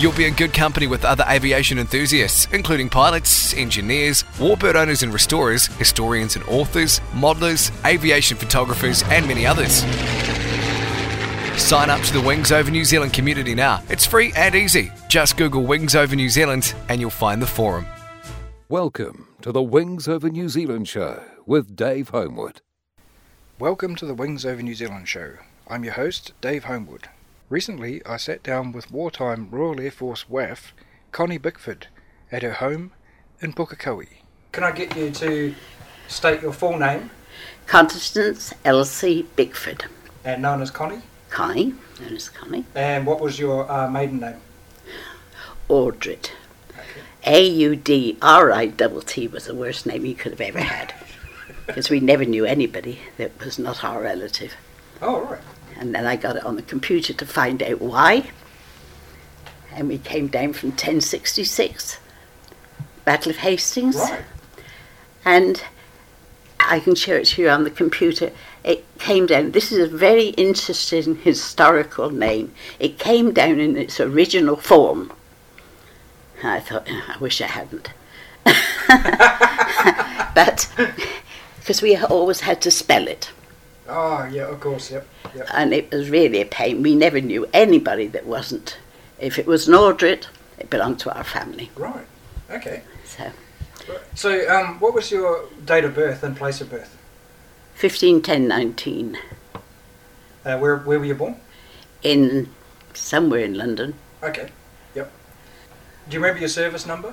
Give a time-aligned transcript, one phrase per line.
[0.00, 5.12] You'll be in good company with other aviation enthusiasts, including pilots, engineers, warbird owners and
[5.12, 9.82] restorers, historians and authors, modelers, aviation photographers, and many others.
[11.60, 13.82] Sign up to the Wings Over New Zealand community now.
[13.90, 14.90] It's free and easy.
[15.10, 17.84] Just Google Wings Over New Zealand and you'll find the forum.
[18.70, 22.62] Welcome to the Wings Over New Zealand show with Dave Homewood.
[23.58, 25.34] Welcome to the Wings Over New Zealand show.
[25.68, 27.10] I'm your host, Dave Homewood.
[27.50, 30.70] Recently, I sat down with wartime Royal Air Force WAAF,
[31.10, 31.88] Connie Bickford,
[32.30, 32.92] at her home
[33.40, 34.06] in Pukekohe.
[34.52, 35.52] Can I get you to
[36.06, 37.10] state your full name
[37.66, 39.86] Constance Elsie Bickford.
[40.24, 41.02] and known as Connie?
[41.28, 42.66] Connie, known as Connie.
[42.76, 44.36] And what was your uh, maiden name?
[45.68, 46.30] Audritt.
[47.26, 50.60] A U D R I double T was the worst name you could have ever
[50.60, 50.94] had.
[51.66, 54.54] Because we never knew anybody that was not our relative.
[55.02, 55.40] Oh, right.
[55.80, 58.30] And then I got it on the computer to find out why.
[59.74, 61.98] And we came down from 1066,
[63.04, 63.96] Battle of Hastings.
[63.96, 64.22] Right.
[65.24, 65.62] and
[66.58, 68.30] I can show it to you on the computer.
[68.62, 69.52] It came down.
[69.52, 72.52] This is a very interesting historical name.
[72.78, 75.12] It came down in its original form.
[76.42, 77.90] And I thought, "Oh, I wish I hadn't.
[80.34, 80.68] but
[81.60, 83.30] because we always had to spell it,
[83.92, 85.06] Oh, yeah, of course, yep.
[85.34, 85.48] yep.
[85.52, 86.82] and it was really a pain.
[86.82, 88.78] We never knew anybody that wasn't.
[89.18, 90.26] If it was an Audritt,
[90.58, 91.70] it belonged to our family.
[91.76, 92.06] Right.
[92.50, 92.82] Okay.
[93.04, 93.30] So,
[94.14, 96.96] So, um, what was your date of birth and place of birth?
[97.74, 99.18] 15, 10, 19,
[100.44, 101.36] Uh, where, where were you born?
[102.02, 102.48] in
[102.94, 103.94] somewhere in London.
[104.22, 104.48] Okay.
[104.94, 105.10] Yep.
[106.08, 107.12] Do you remember your service number?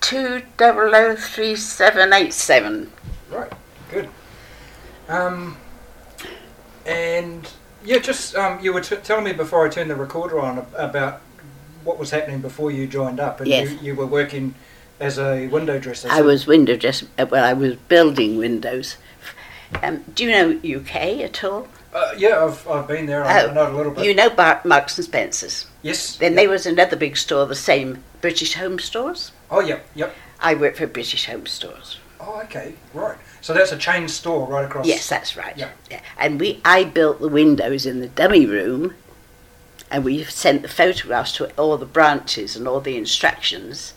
[0.00, 2.90] two double o three seven eight seven.
[3.30, 3.52] Right.
[3.90, 4.08] Good.
[5.08, 5.56] Um,
[6.86, 7.48] and
[7.84, 11.20] yeah, just um, you were t- telling me before I turned the recorder on about
[11.84, 13.70] what was happening before you joined up, and Yes.
[13.70, 14.54] you, you were working
[15.00, 16.08] as a window dresser.
[16.10, 17.04] I was window dress.
[17.18, 18.96] uh, Well, I was building windows.
[19.82, 21.68] Um, do you know UK at all?
[21.94, 23.24] Uh, yeah, I've, I've been there.
[23.24, 24.04] I Oh, know a little bit.
[24.04, 25.66] You know Bar- Marks and Spencers.
[25.82, 26.16] yes.
[26.16, 26.40] Then yep.
[26.42, 29.32] there was another big store, the same British Home Stores.
[29.50, 30.14] Oh, yep, yep.
[30.40, 31.98] I worked for British Home Stores.
[32.20, 33.16] Oh, okay, right.
[33.40, 34.86] So that's a chain store right across.
[34.86, 35.56] Yes, that's right.
[35.56, 35.70] Yeah.
[35.90, 36.00] Yeah.
[36.18, 38.94] And we, I built the windows in the dummy room,
[39.90, 43.94] and we sent the photographs to all the branches and all the instructions,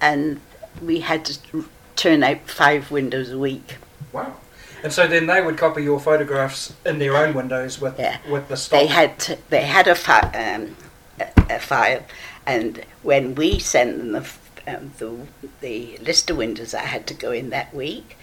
[0.00, 0.40] and
[0.82, 1.64] we had to
[1.96, 3.76] turn out five windows a week.
[4.12, 4.34] Wow.
[4.82, 8.18] And so then they would copy your photographs in their own windows with Yeah.
[8.28, 8.78] with the stock.
[8.80, 10.20] They had to, they had a, fi-
[10.54, 10.76] um,
[11.18, 12.04] a, a file,
[12.46, 14.30] and when we sent them the,
[14.66, 15.16] um, the
[15.60, 18.16] the list of windows I had to go in that week,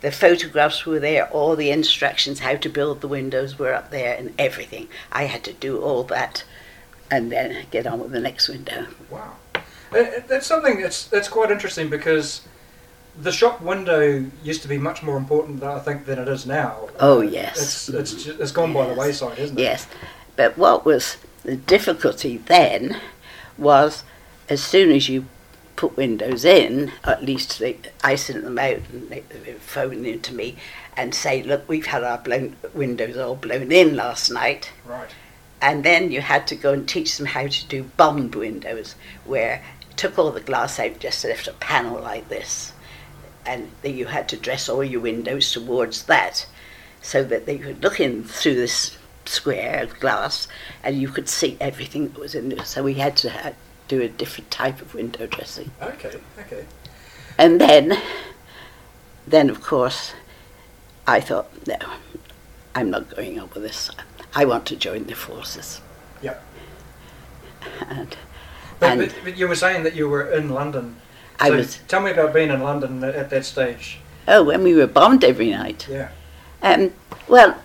[0.00, 1.28] the photographs were there.
[1.28, 4.88] All the instructions how to build the windows were up there, and everything.
[5.12, 6.44] I had to do all that,
[7.10, 8.86] and then get on with the next window.
[9.10, 9.36] Wow,
[9.92, 12.42] Uh, uh, that's something that's that's quite interesting because
[13.20, 16.88] the shop window used to be much more important, I think, than it is now.
[16.98, 17.88] Oh, yes.
[17.88, 19.62] it's it's it's gone by the wayside, isn't it?
[19.62, 19.86] Yes,
[20.36, 23.00] but what was the difficulty then
[23.56, 24.02] was
[24.48, 25.26] as soon as you
[25.76, 30.04] put windows in, at least they, I sent them out and they, they would phone
[30.04, 30.56] in to me
[30.96, 34.72] and say, look, we've had our blown, windows all blown in last night.
[34.86, 35.08] Right.
[35.60, 39.62] And then you had to go and teach them how to do bombed windows, where
[39.88, 42.72] you took all the glass out, just left a panel like this,
[43.46, 46.46] and then you had to dress all your windows towards that,
[47.00, 50.48] so that they could look in through this square of glass,
[50.82, 52.64] and you could see everything that was in there.
[52.64, 53.52] So we had to ha
[53.88, 56.14] do a different type of window dressing, Okay.
[56.40, 56.64] Okay.
[57.38, 57.92] and then,
[59.26, 60.14] then of course,
[61.06, 61.76] I thought, no,
[62.74, 63.90] I'm not going on with this.
[64.34, 65.80] I want to join the forces.
[66.22, 66.42] Yep.
[67.88, 68.16] And
[68.80, 70.96] But, And- but, but you were saying that you were in London.
[71.38, 73.98] I was- Tell me about being in London at, at that stage.
[74.26, 75.86] Oh, when we were bombed every night.
[75.90, 76.08] Yeah.
[76.62, 76.92] Um,
[77.28, 77.56] well,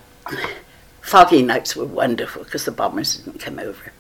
[1.02, 3.92] foggy nights were wonderful because the bombers didn't come over.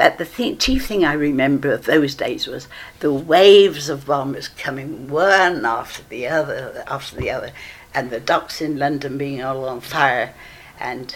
[0.00, 2.68] But the thing, chief thing I remember of those days was
[3.00, 7.52] the waves of bombers coming one after the other, after the other,
[7.94, 10.32] and the docks in London being all on fire.
[10.78, 11.14] And,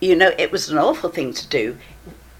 [0.00, 1.76] you know, it was an awful thing to do.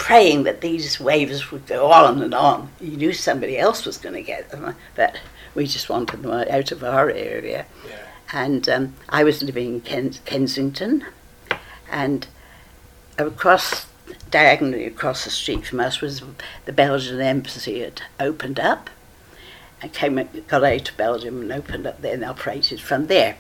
[0.01, 2.71] praying that these waves would go on and on.
[2.81, 5.21] You knew somebody else was going to get them, but
[5.55, 7.67] we just wanted them out of our area.
[7.87, 7.99] Yeah.
[8.33, 11.05] And um, I was living in Ken- Kensington,
[11.93, 12.27] and
[13.19, 13.87] across
[14.31, 16.23] diagonally across the street from us was
[16.65, 18.91] the Belgian embassy had opened up.
[19.83, 20.17] I came
[20.47, 23.37] got out to Belgium and opened up there and operated from there.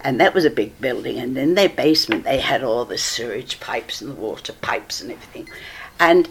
[0.00, 3.58] And that was a big building and in their basement they had all the sewage
[3.58, 5.48] pipes and the water pipes and everything.
[5.98, 6.28] And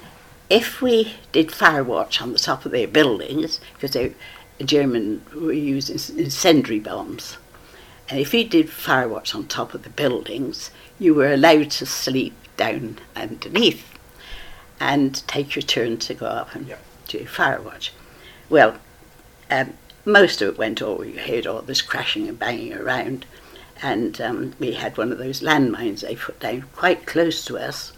[0.50, 4.14] if we did fire watch on the top of their buildings, because they
[4.64, 7.38] German were using incendiary bombs,
[8.10, 11.86] and if you did fire watch on top of the buildings, you were allowed to
[11.86, 13.97] sleep down underneath
[14.80, 16.80] and take your turn to go up and Yep.
[17.08, 17.92] do fire watch.
[18.50, 18.78] Well,
[19.50, 19.74] um,
[20.06, 23.26] most of it went over your head, all this crashing and banging around.
[23.82, 27.94] And um, we had one of those landmines they put down quite close to us,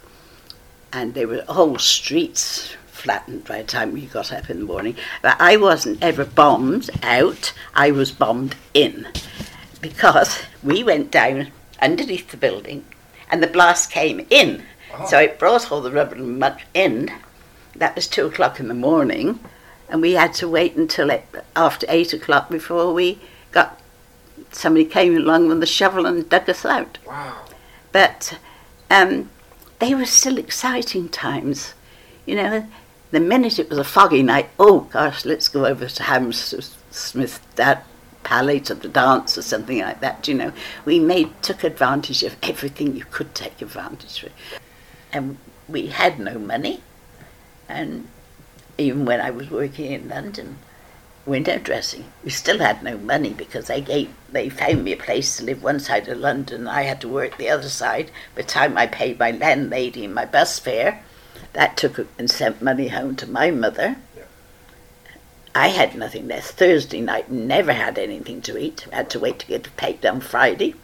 [0.92, 4.94] and there were whole streets flattened by the time we got up in the morning.
[5.22, 9.08] But I wasn't ever bombed out, I was bombed in
[9.80, 11.50] because we went down
[11.80, 12.84] underneath the building
[13.30, 14.62] and the blast came in.
[15.08, 17.10] So it brought all the rubber and in.
[17.76, 19.40] That was two o'clock in the morning,
[19.88, 21.24] and we had to wait until it,
[21.56, 23.18] after eight o'clock before we
[23.52, 23.80] got
[24.52, 26.98] somebody came along with the shovel and dug us out.
[27.06, 27.44] Wow.
[27.92, 28.38] But
[28.90, 29.30] um,
[29.78, 31.74] they were still exciting times.
[32.26, 32.66] You know,
[33.10, 37.86] the minute it was a foggy night, oh gosh, let's go over to Hammersmith, that
[38.22, 40.28] palais to the dance or something like that.
[40.28, 40.52] You know,
[40.84, 44.32] we made took advantage of everything you could take advantage of,
[45.12, 46.82] and we had no money.
[47.68, 48.08] And
[48.78, 50.58] even when I was working in London,
[51.26, 55.36] window dressing, we still had no money because they gave they found me a place
[55.36, 56.66] to live one side of London.
[56.68, 58.10] I had to work the other side.
[58.34, 61.02] By the time I paid my landlady and my bus fare,
[61.52, 63.96] that took and sent money home to my mother.
[64.16, 64.22] Yeah.
[65.54, 66.52] I had nothing left.
[66.52, 68.86] Thursday night, never had anything to eat.
[68.92, 70.74] Had to wait to get paid on Friday,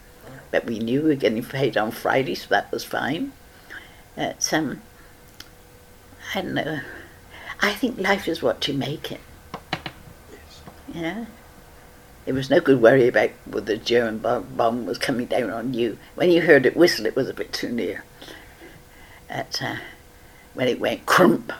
[0.50, 3.32] but we knew we were getting paid on Friday, so that was fine.
[4.16, 4.80] It's, um,
[6.34, 6.80] I don't know.
[7.60, 9.20] I think life is what you make it.
[10.92, 11.02] Yes.
[11.02, 11.26] know,
[12.26, 15.74] It was no good worry about whether the German bomb, bomb was coming down on
[15.74, 15.98] you.
[16.14, 18.04] When you heard it whistle, it was a bit too near.
[19.28, 19.76] At, uh,
[20.54, 21.52] when it went crump,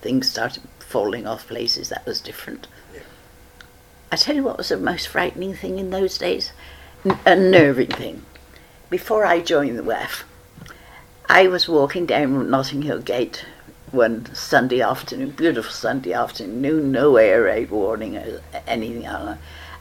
[0.00, 1.88] things started falling off places.
[1.90, 2.66] That was different.
[2.94, 3.00] Yeah.
[4.10, 6.52] I tell you what was the most frightening thing in those days,
[7.04, 8.22] N- a nerving thing.
[8.90, 10.22] Before I joined the WAAF,
[11.30, 13.44] I was walking down Notting Hill Gate
[13.90, 19.06] one Sunday afternoon, beautiful Sunday afternoon, no air raid warning or anything.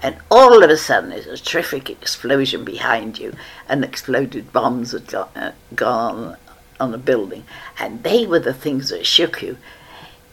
[0.03, 3.33] And all of a sudden, there's a terrific explosion behind you,
[3.69, 6.35] and exploded bombs had got, uh, gone
[6.81, 7.45] on a building.
[7.79, 9.57] And they were the things that shook you.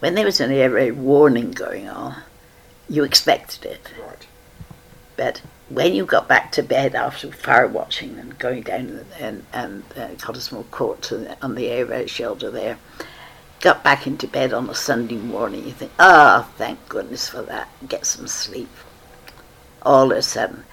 [0.01, 2.23] When there was an air raid warning going on,
[2.89, 3.93] you expected it.
[4.05, 4.27] Right.
[5.17, 9.83] But when you got back to bed after fire watching and going down and, and
[9.97, 12.79] uh, Cottesmore Court the, on the air raid shelter there,
[13.61, 17.69] got back into bed on a Sunday morning, you think, oh, thank goodness for that,
[17.89, 18.69] get some sleep.
[19.83, 20.65] All of a sudden,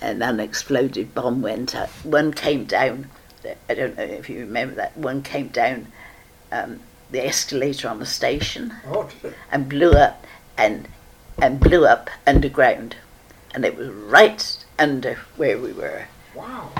[0.00, 1.88] an unexploded bomb went up.
[2.04, 3.08] One came down,
[3.68, 5.86] I don't know if you remember that, one came down
[6.52, 9.08] um, the escalator on the station Oh,
[9.52, 10.24] and blew up
[10.58, 10.88] and
[11.38, 12.96] and blew up underground
[13.56, 16.04] and it was right under where we were.
[16.34, 16.70] Wow.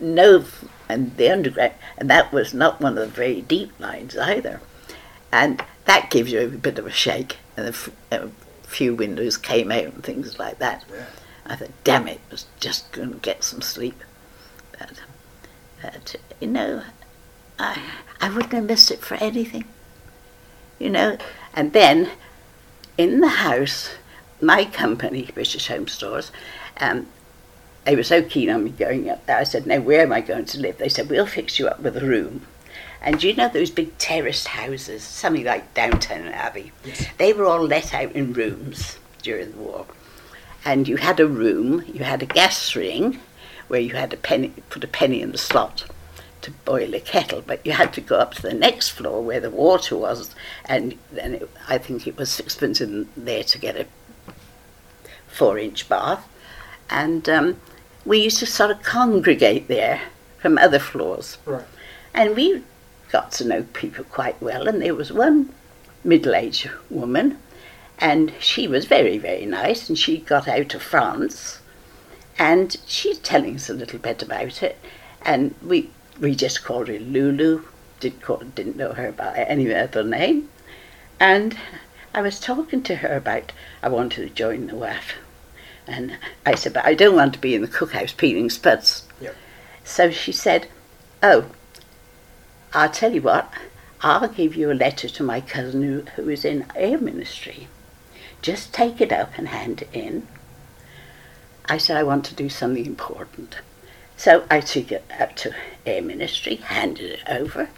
[0.00, 0.44] no
[0.88, 4.60] and the underground and that was not one of the very deep lines either.
[5.30, 8.28] And that gives you a bit of a shake and a, f- a
[8.64, 10.84] few windows came out and things like that.
[10.92, 11.06] Yeah.
[11.46, 14.02] i thought damn it I was just going to get some sleep.
[14.78, 15.00] But,
[15.80, 16.82] but you know
[17.58, 17.80] I,
[18.20, 19.64] I wouldn't have missed it for anything
[20.78, 21.18] you know.
[21.54, 22.10] And then
[22.96, 23.90] in the house,
[24.40, 26.30] my company, British Home Stores,
[26.80, 27.06] um,
[27.84, 29.38] they were so keen on me going up there.
[29.38, 30.78] I said, Now, where am I going to live?
[30.78, 32.46] They said, We'll fix you up with a room.
[33.00, 36.72] And you know those big terraced houses, something like Downton Abbey?
[36.84, 37.06] Yes.
[37.16, 39.86] They were all let out in rooms during the war.
[40.64, 43.20] And you had a room, you had a gas ring
[43.68, 45.84] where you had a penny, put a penny in the slot
[46.42, 49.40] to boil a kettle, but you had to go up to the next floor where
[49.40, 53.76] the water was, and then it, I think it was sixpence in there to get
[53.76, 53.86] a
[55.38, 56.26] four-inch bath,
[56.90, 57.60] and um,
[58.04, 60.00] we used to sort of congregate there
[60.40, 61.64] from other floors, Right.
[62.12, 62.62] and we
[63.12, 64.68] got to know people quite well.
[64.68, 65.52] And there was one
[66.04, 67.38] middle-aged woman,
[67.98, 71.60] and she was very, very nice, and she got out of France,
[72.38, 74.76] and she's telling us a little bit about it,
[75.22, 75.90] and we
[76.20, 77.62] we just called her Lulu,
[78.00, 80.48] didn't, call, didn't know her by any other name.
[81.20, 81.56] And
[82.12, 83.52] I was talking to her about
[83.84, 85.12] I wanted to join the WAAF.
[85.88, 89.06] And I said, but I don't want to be in the cookhouse peeling spuds.
[89.20, 89.34] Yep.
[89.84, 90.68] So she said,
[91.22, 91.46] oh,
[92.74, 93.52] I'll tell you what,
[94.02, 97.68] I'll give you a letter to my cousin who, who is in air ministry.
[98.42, 100.28] Just take it up and hand it in.
[101.66, 103.56] I said, I want to do something important.
[104.16, 105.54] So I took it up to
[105.86, 107.70] air ministry, handed it over,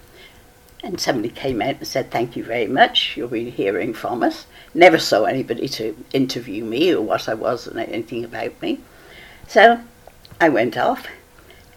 [0.82, 4.46] and somebody came out and said, Thank you very much, you'll be hearing from us.
[4.75, 8.80] Never saw anybody to interview me or what I was and anything about me.
[9.46, 9.80] So
[10.40, 11.06] I went off,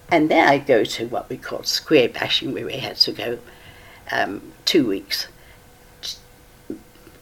[0.10, 3.40] and then I go to what we called square bashing, where we had to go
[4.12, 5.28] um, two weeks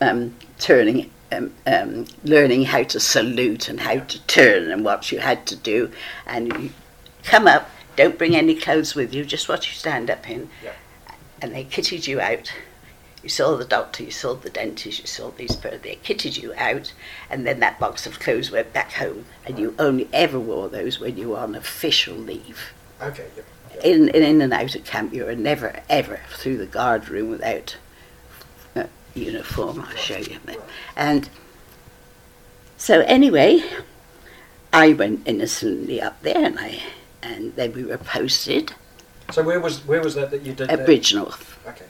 [0.02, 5.20] um, turning, um, um, learning how to salute and how to turn and what you
[5.20, 5.92] had to do.
[6.26, 6.70] And you
[7.24, 10.50] come up, don't bring any clothes with you, just what you stand up in.
[10.64, 10.74] Yeah.
[11.42, 12.52] And they kitted you out.
[13.24, 15.78] You saw the doctor, you saw the dentist, you saw these people.
[15.78, 16.92] They kitted you out,
[17.30, 19.26] and then that box of clothes went back home.
[19.46, 22.74] And you only ever wore those when you were on official leave.
[23.00, 23.28] Okay.
[23.36, 23.46] Yep.
[23.76, 23.84] yep.
[23.84, 27.30] In, in, in and out of camp, you were never ever through the guard room
[27.30, 27.78] without
[28.76, 29.82] uh, uniform.
[29.82, 30.40] I'll show you.
[30.96, 31.30] And
[32.78, 33.64] so anyway,
[34.74, 36.82] I went innocently up there, and I
[37.22, 38.74] and then we were posted
[39.32, 40.88] So where was where was that that you did at?
[40.88, 41.58] Bridgnorth.
[41.68, 41.86] Okay.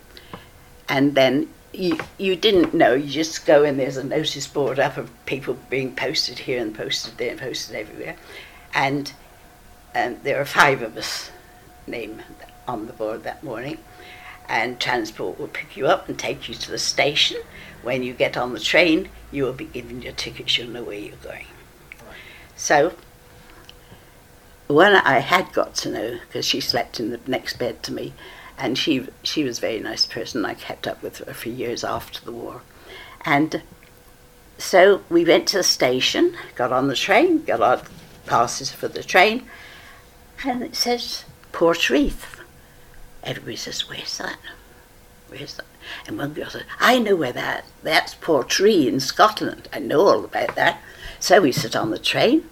[0.90, 2.94] and then you you didn't know.
[2.94, 6.76] You just go and there's a notice board up of people being posted here and
[6.76, 8.16] posted there and posted everywhere,
[8.74, 9.14] and
[9.96, 11.32] um, there were five of us
[11.88, 12.24] named
[12.68, 13.78] on the board that morning,
[14.48, 17.38] and transport will pick you up and take you to the station.
[17.82, 20.58] When you get on the train, you will be given your tickets.
[20.58, 21.48] You'll know where you're going.
[22.56, 22.94] So.
[24.72, 27.92] The one I had got to know because she slept in the next bed to
[27.92, 28.14] me,
[28.58, 30.46] and she she was a very nice person.
[30.46, 32.62] I kept up with her for years after the war,
[33.26, 33.64] and
[34.58, 37.82] so we went to the station, got on the train, got our
[38.26, 39.46] passes for the train,
[40.46, 42.40] and it says Portreath.
[43.24, 44.38] Everybody says, "Where's that?
[45.28, 45.66] Where's that?"
[46.08, 47.66] And one girl said, "I know where that.
[47.84, 49.68] That's Portree in Scotland.
[49.74, 50.82] I know all about that."
[51.20, 52.50] So we sit on the train,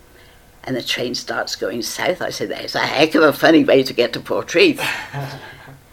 [0.64, 2.22] and the train starts going south.
[2.22, 4.82] I said, That's a heck of a funny way to get to Portreath."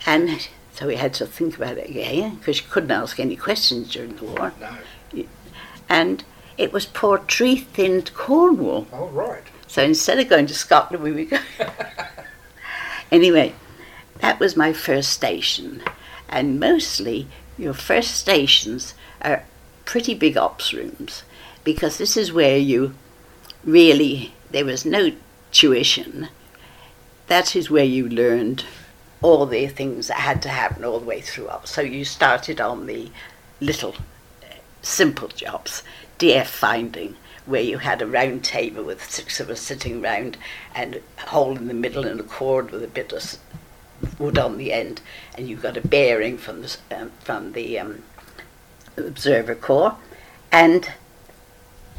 [0.08, 3.90] And so we had to think about it again because you couldn't ask any questions
[3.90, 4.52] during the war.
[4.60, 5.24] No.
[5.88, 6.22] And
[6.56, 8.86] it was Portreath in Cornwall.
[8.92, 9.42] Oh right.
[9.66, 11.38] So instead of going to Scotland, we would go.
[13.12, 13.54] anyway,
[14.20, 15.82] that was my first station.
[16.28, 17.26] And mostly
[17.58, 19.44] your first stations are
[19.84, 21.24] pretty big ops rooms
[21.64, 22.94] because this is where you
[23.64, 25.12] really, there was no
[25.52, 26.28] tuition.
[27.26, 28.64] That is where you learned
[29.22, 31.66] all the things that had to happen all the way through up.
[31.66, 33.10] So you started on the
[33.60, 33.94] little
[34.42, 35.82] uh, simple jobs,
[36.18, 40.36] DF finding, where you had a round table with six of us sitting round
[40.74, 43.38] and a hole in the middle and a cord with a bit of
[44.18, 45.00] wood on the end,
[45.36, 48.02] and you got a bearing from the um, from the um,
[48.96, 49.96] observer corps,
[50.52, 50.90] and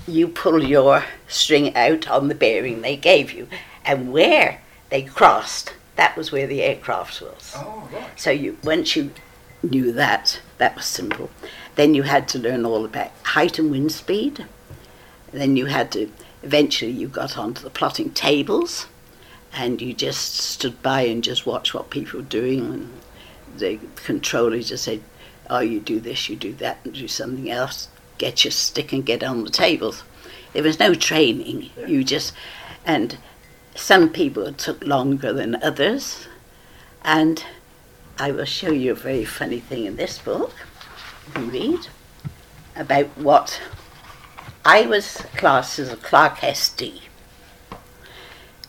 [0.08, 3.48] you pull your string out on the bearing they gave you,
[3.86, 7.54] and where they crossed, that was where the aircraft was.
[7.56, 8.20] Oh right.
[8.20, 9.12] So you once you
[9.64, 11.30] knew that, that was simple.
[11.76, 14.46] Then you had to learn all about height and wind speed.
[15.32, 16.12] Then you had to
[16.44, 18.88] eventually you got onto the plotting tables
[19.54, 22.92] and you just stood by and just watched what people were doing and
[23.58, 25.02] the controller just said,
[25.50, 27.88] Oh, you do this, you do that and do something else,
[28.18, 30.04] get your stick and get on the tables.
[30.54, 31.70] There was no training.
[31.86, 32.34] You just
[32.86, 33.18] and
[33.76, 36.28] some people took longer than others
[37.04, 37.44] and
[38.20, 40.52] I will show you a very funny thing in this book.
[41.36, 41.88] You read
[42.76, 43.62] about what
[44.66, 47.02] I was classed as a clerk SD,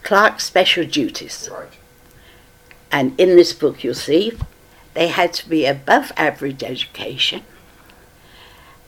[0.02, 1.48] clerk special duties.
[1.50, 1.72] Right.
[2.92, 4.32] And in this book, you'll see
[4.94, 7.42] they had to be above average education,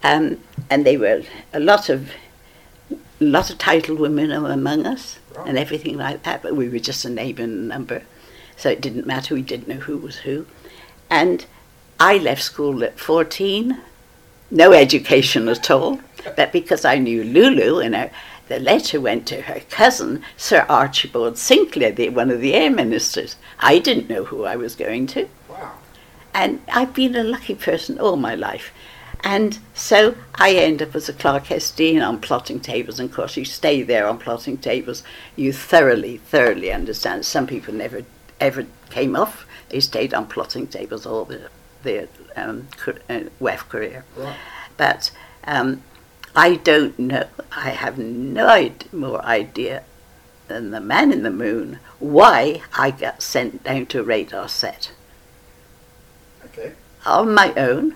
[0.02, 0.38] um,
[0.69, 2.11] and they were a lot of
[3.21, 5.49] lot of titled women among us Right.
[5.49, 6.42] and everything like that.
[6.42, 8.02] But we were just a name and a number,
[8.57, 9.35] so it didn't matter.
[9.35, 10.47] We didn't know who was who,
[11.09, 11.47] and
[12.00, 13.80] I left school at fourteen,
[14.50, 16.00] no education at all.
[16.37, 18.11] But because I knew Lulu and her,
[18.49, 23.37] the letter went to her cousin, Sir Archibald Sinclair, the, one of the air ministers.
[23.59, 25.28] I didn't know who I was going to.
[25.49, 25.73] Wow.
[26.35, 28.71] And I've been a lucky person all my life.
[29.22, 32.98] And so I end up as a clerk SD and on plotting tables.
[32.98, 35.02] And of course, you stay there on plotting tables.
[35.36, 37.24] You thoroughly, thoroughly understand.
[37.26, 38.02] Some people never
[38.40, 41.48] ever came off They stayed on plotting tables all their,
[41.82, 44.04] the um, uh, WAAF career.
[44.16, 44.36] Right.
[44.78, 45.10] But
[45.44, 45.82] um,
[46.34, 49.82] I don't know, I have no id- more idea
[50.48, 54.90] than the man in the moon why I got sent down to a radar set
[56.46, 56.72] Okay.
[57.04, 57.94] on my own.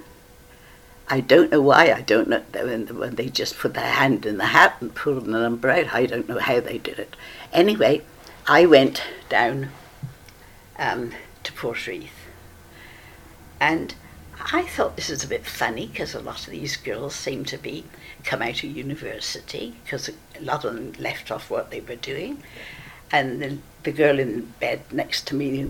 [1.08, 1.92] I don't know why.
[1.92, 5.70] I don't know when, they just put their hand in the hat and pulled number
[5.70, 5.94] out.
[5.94, 7.14] I don't know how they did it.
[7.52, 8.02] Anyway,
[8.46, 9.68] I went down
[10.78, 12.28] um, to Portreath,
[13.60, 13.94] and
[14.52, 17.58] I thought this is a bit funny because a lot of these girls seem to
[17.58, 17.84] be
[18.24, 22.42] come out of university because a lot of them left off what they were doing,
[23.12, 25.68] and the, the girl in bed next to me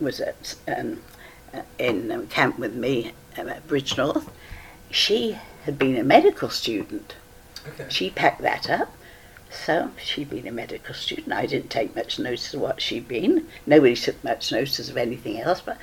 [0.00, 1.00] was at um,
[1.54, 3.12] uh, in um, camp with me
[3.46, 4.28] at Bridgnorth,
[4.90, 7.14] she had been a medical student.
[7.66, 7.86] Okay.
[7.88, 8.90] She packed that up.
[9.50, 11.32] So she'd been a medical student.
[11.32, 13.48] I didn't take much notice of what she'd been.
[13.66, 15.78] Nobody took much notice of anything else, but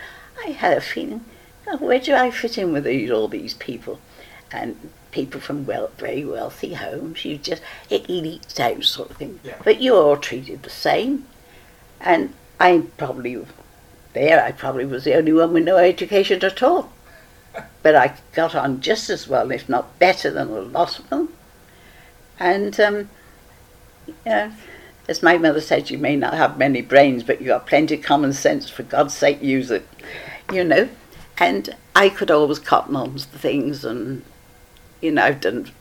[0.46, 1.26] I had a feeling,
[1.68, 4.00] oh, where do I fit in with these, all these people?
[4.52, 9.40] And people from well, very wealthy homes, you just, it leaked out sort of thing.
[9.44, 9.56] Yeah.
[9.64, 11.26] But you're all treated the same.
[12.00, 13.44] And I probably,
[14.14, 16.92] there, I probably was the only one with no education at all.
[17.84, 21.30] But I got on just as well, if not better than a lot of them.
[22.40, 23.10] And, um,
[24.08, 24.52] you know,
[25.08, 28.02] as my mother said, you may not have many brains, but you have plenty of
[28.02, 28.70] common sense.
[28.70, 29.88] For God's sake, use it.
[30.52, 30.90] You know,
[31.38, 34.24] and I could always cotton on to things, and
[35.02, 35.72] you know, I've done,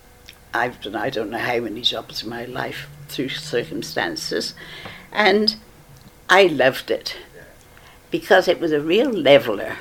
[0.53, 4.55] I've done, I don't know how many jobs in my life through circumstances,
[5.13, 5.57] and
[6.29, 7.17] I loved it
[8.11, 9.77] because it was a real leveler.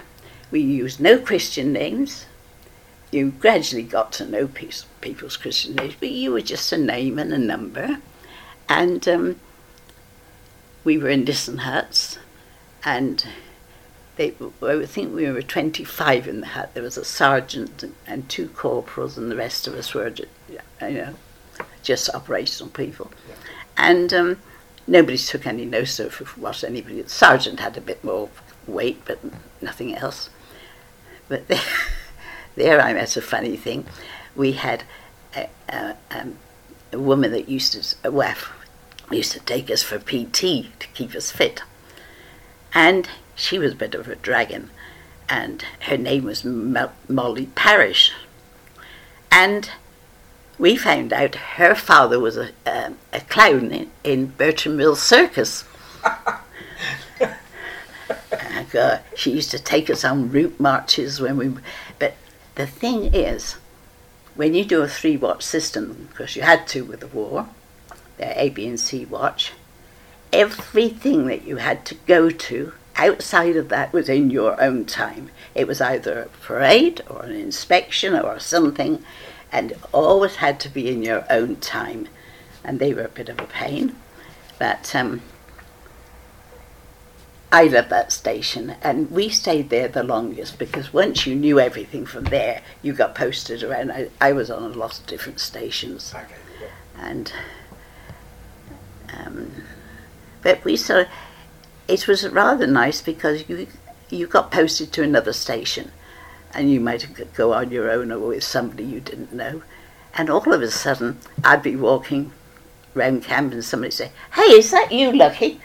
[0.54, 2.28] We used no Christian names.
[3.12, 7.34] You gradually got to know people's Christian names, but you were just a name and
[7.34, 7.98] a number.
[8.70, 9.40] And um,
[10.84, 12.20] we were in different huts,
[12.86, 13.26] and
[14.16, 16.76] they, I think we were 25 in the hut.
[16.76, 20.14] There was a sergeant and two corporals, and the rest of us were,
[20.50, 21.16] you know,
[21.82, 23.10] just operational people.
[23.76, 24.38] And um,
[24.86, 27.02] nobody took any notice of what anybody.
[27.02, 28.30] The sergeant had a bit more
[28.68, 29.18] weight, but
[29.60, 30.30] nothing else.
[31.28, 31.62] But there,
[32.56, 33.86] there I met a funny thing.
[34.36, 34.84] We had
[35.36, 36.38] a, a, um,
[36.92, 38.12] a woman that used to, a
[39.12, 41.62] used to take us for PT to keep us fit.
[42.74, 44.72] And she was a bit of a dragon,
[45.30, 48.12] and her name was Mo- Molly Parrish.
[49.32, 49.70] And
[50.58, 55.66] we found out her father was a, um, a clown in, in Bertram Mill Circus.
[58.64, 61.54] And, uh, she used to take us on route marches when we.
[62.00, 62.16] But
[62.56, 63.58] the thing is,
[64.36, 67.48] when you do a three watch system, because you had to with the war,
[68.18, 69.54] the A, B, and C watch,
[70.32, 75.30] everything that you had to go to outside of that was in your own time.
[75.56, 79.04] It was either a parade or an inspection or something,
[79.52, 82.08] and always had to be in your own time.
[82.64, 83.96] And they were a bit of a pain.
[84.58, 85.22] But um,
[87.54, 92.04] I loved that station, and we stayed there the longest because once you knew everything
[92.08, 93.92] from there, you got posted around.
[93.92, 96.34] I, I was on a lot of different stations Okay.
[96.60, 97.08] yeah.
[97.10, 97.32] and
[99.16, 99.52] um,
[100.42, 101.08] but we sort of
[101.88, 103.68] it was rather nice because you
[104.10, 105.92] you got posted to another station
[106.56, 109.62] and you might go on your own or with somebody you didn't know
[110.16, 112.32] and all of a sudden I'd be walking
[112.96, 115.60] round camp and somebody say hey is that you Lucky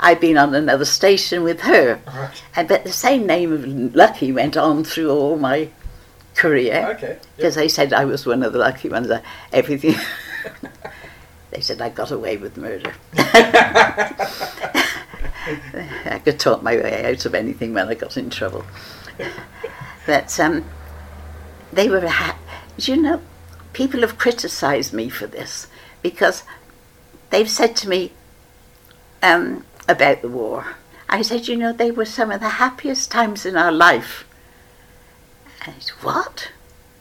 [0.00, 2.42] I'd been on another station with her Right.
[2.56, 5.68] and but the same name of Lucky went on through all my
[6.34, 7.18] career Okay.
[7.36, 9.08] because they said I was one of the lucky ones.
[9.52, 9.94] Everything.
[11.50, 12.92] they said I got away with murder.
[16.06, 18.64] I could talk my way out of anything when I got in trouble.
[20.06, 20.64] But um,
[21.72, 22.06] they were.
[22.06, 22.38] Ha-
[22.78, 23.20] you know,
[23.72, 25.68] people have criticised me for this
[26.02, 26.42] because
[27.30, 28.12] they've said to me
[29.22, 30.76] um, about the war.
[31.08, 34.24] I said, you know, they were some of the happiest times in our life.
[35.64, 36.50] And it's what?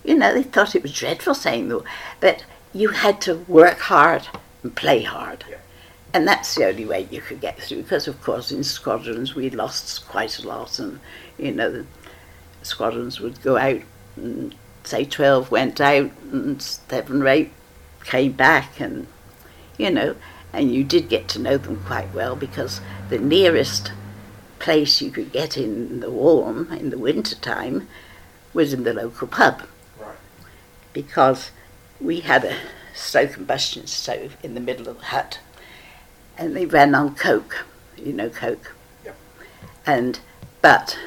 [0.04, 1.84] You know, they thought it was dreadful saying though,
[2.20, 4.28] but you had to work hard
[4.62, 5.46] and play hard.
[5.50, 5.58] Yeah.
[6.14, 9.50] And that's the only way you could get through because, of course, in squadrons we
[9.50, 11.00] lost quite a lot, and
[11.40, 11.86] you know, the
[12.62, 13.82] squadrons would go out
[14.16, 17.52] and say 12 went out and seven or eight
[18.06, 19.08] came back, and
[19.78, 20.16] you know,
[20.54, 23.92] and you did get to know them quite well because the nearest
[24.60, 27.88] place you could get in the warm in the winter time
[28.54, 29.64] was in the local pub
[30.00, 30.16] Right.
[30.94, 31.52] because
[32.00, 32.56] we had a
[32.94, 35.40] slow combustion stove in the middle of the hut
[36.38, 37.66] and they ran on coke
[37.98, 39.16] you know coke Yep.
[39.86, 40.20] and
[40.62, 40.98] But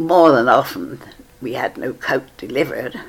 [0.00, 1.00] more than often,
[1.40, 3.00] we had no coke delivered,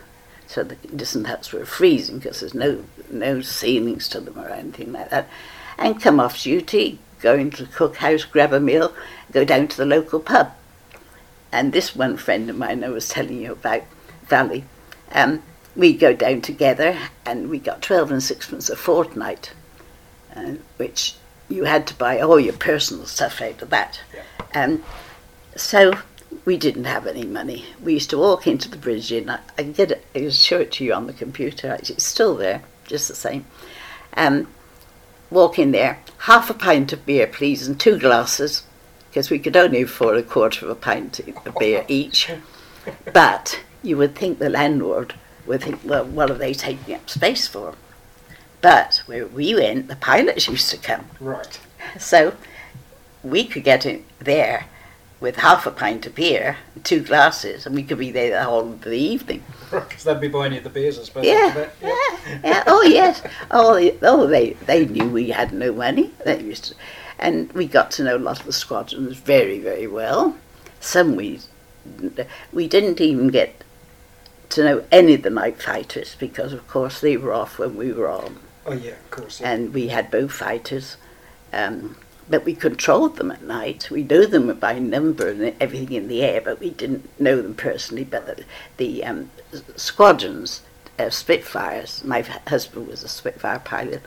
[0.47, 4.91] so the distant huts were freezing because there's no no ceilings to them or anything
[4.91, 5.29] like that.
[5.77, 8.93] And come off duty, go into the cookhouse, grab a meal,
[9.31, 10.51] go down to the local pub.
[11.51, 13.84] And this one friend of mine I was telling you about,
[14.27, 14.65] Valley,
[15.12, 15.41] um,
[15.75, 19.53] we go down together and we got 12 and sixpence a fortnight,
[20.36, 21.15] uh, which
[21.49, 24.01] you had to buy all your personal stuff out of that.
[24.13, 24.63] Yeah.
[24.63, 24.84] Um,
[25.55, 25.93] so
[26.45, 27.65] we didn't have any money.
[27.84, 29.29] We used to walk into the bridge inn.
[29.29, 31.75] I, I can get it, I can show it to you on the computer.
[31.79, 33.45] It's still there, just the same.
[34.15, 34.47] Um,
[35.31, 38.63] walk in there, half a pint of beer, please, and two glasses,
[39.10, 42.31] because we could only afford a quarter of a pint of beer each.
[43.12, 45.15] But you would think the landlord
[45.47, 47.75] would think, well, what are they taking up space for?
[48.62, 51.08] But where we went, the pilots used to come.
[51.19, 51.60] Right.
[51.99, 52.36] So
[53.23, 54.65] we could get in there
[55.19, 58.73] with half a pint of beer, two glasses, and we could be there the whole
[58.73, 59.43] of the evening.
[59.71, 61.25] Because they'd be buying you the beers, I suppose.
[61.25, 62.63] Yeah, yeah, yeah.
[62.67, 63.21] Oh yes.
[63.51, 66.12] Oh, they, oh, they they knew we had no money.
[66.23, 66.75] They used to,
[67.19, 70.38] and we got to know a lot of the squadrons very very well.
[70.80, 71.39] Some we
[72.54, 73.63] we didn't even get
[74.49, 77.91] to know any of the night fighters because of course they were off when we
[77.91, 79.41] were on, Oh, yeah, of course.
[79.41, 79.51] Yeah.
[79.51, 80.97] and we had both fighters.
[81.51, 81.97] Um,
[82.29, 83.89] but we controlled them at night.
[83.91, 87.53] We knew them by number and everything in the air, but we didn't know them
[87.53, 88.03] personally.
[88.03, 88.43] But the,
[88.77, 89.31] the um,
[89.75, 90.61] squadrons
[90.97, 94.01] of Spitfires, my husband was a Spitfire pilot,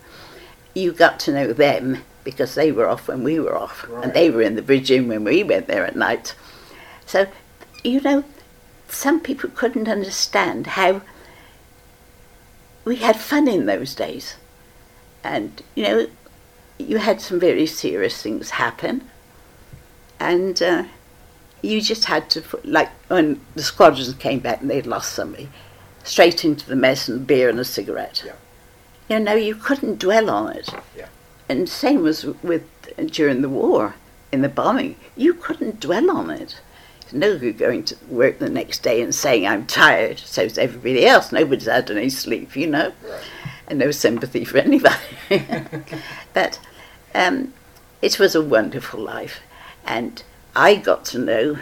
[0.75, 3.87] you got to know them because they were off when we were off.
[3.89, 4.05] Right.
[4.05, 6.35] And they were in the bridge inn when we went there at night.
[7.07, 7.27] So,
[7.85, 8.25] you know,
[8.89, 11.03] some people couldn't understand how
[12.85, 14.37] we had fun in those days.
[15.25, 16.07] And, you know,
[16.79, 19.09] you had some very serious things happen.
[20.21, 20.85] And uh,
[21.63, 25.49] you just had to, put, like when the squadrons came back and they'd lost somebody,
[26.05, 28.23] straight into the mess and beer and a cigarette.
[28.25, 28.33] Yeah.
[29.09, 30.69] You know, you couldn't dwell on it.
[30.97, 31.09] Yeah.
[31.49, 32.65] And same was with
[33.11, 33.95] during the war,
[34.33, 36.61] in the bombing, you couldn't dwell on it.
[37.11, 40.19] No good going to work the next day and saying I'm tired.
[40.19, 41.33] So's everybody else.
[41.33, 43.21] Nobody's had any sleep, you know, Right.
[43.69, 44.97] And no sympathy for anybody.
[46.35, 46.59] but
[47.15, 47.53] um,
[48.03, 49.41] it was a wonderful life,
[49.87, 50.23] and
[50.57, 51.59] I got to know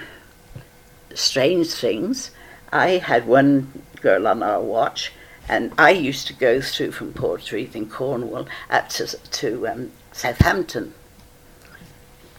[1.14, 2.30] strange things.
[2.72, 5.12] I had one girl on our watch,
[5.48, 10.94] and I used to go through from Portreath in Cornwall up to, to um, Southampton.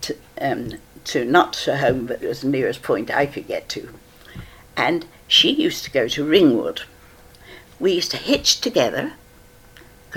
[0.02, 0.74] To, um,
[1.06, 3.90] to not to home, but it was the nearest point I could get to.
[4.76, 6.84] And she used to go to Ringwood.
[7.80, 9.14] We used to hitch together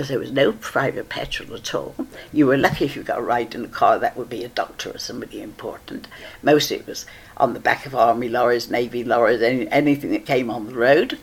[0.01, 1.93] because there was no private petrol at all.
[2.33, 4.47] You were lucky if you got a ride in a car that would be a
[4.47, 6.07] doctor or somebody important.
[6.41, 7.05] Mostly it was
[7.37, 11.19] on the back of army lorries, navy lorries, any, anything that came on the road.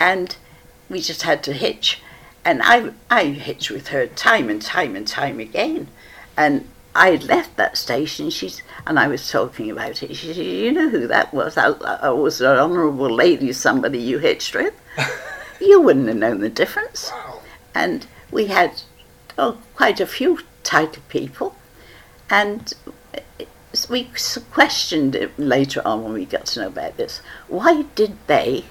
[0.00, 0.34] And
[0.88, 2.00] we just had to hitch.
[2.46, 5.88] And I, I hitched with her time and time and time again.
[6.34, 10.16] And I had left that station, she's, and I was talking about it.
[10.16, 11.58] She said, You know who that was?
[11.58, 14.72] I, I was an honourable lady, somebody you hitched with.
[15.60, 17.42] you wouldn't have known the difference Wow.
[17.78, 18.82] And we had
[19.38, 21.54] oh, quite a few title people,
[22.28, 22.74] and
[23.88, 24.10] we
[24.50, 27.22] questioned it later on when we got to know about this.
[27.46, 28.64] Why did they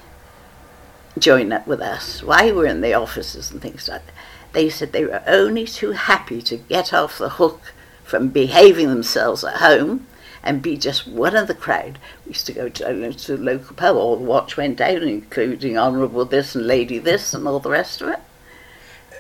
[1.17, 2.21] join up with us?
[2.21, 4.13] Why were in the offices and things like that?
[4.51, 9.43] They said they were only too happy to get off the hook from behaving themselves
[9.45, 10.05] at home
[10.43, 11.97] and be just one of the crowd.
[12.25, 15.77] We used to go to, to the local pub, all the watch went down, including
[15.77, 18.19] Honourable this and Lady this and all the rest of it.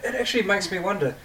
[0.03, 1.15] It actually makes me wonder.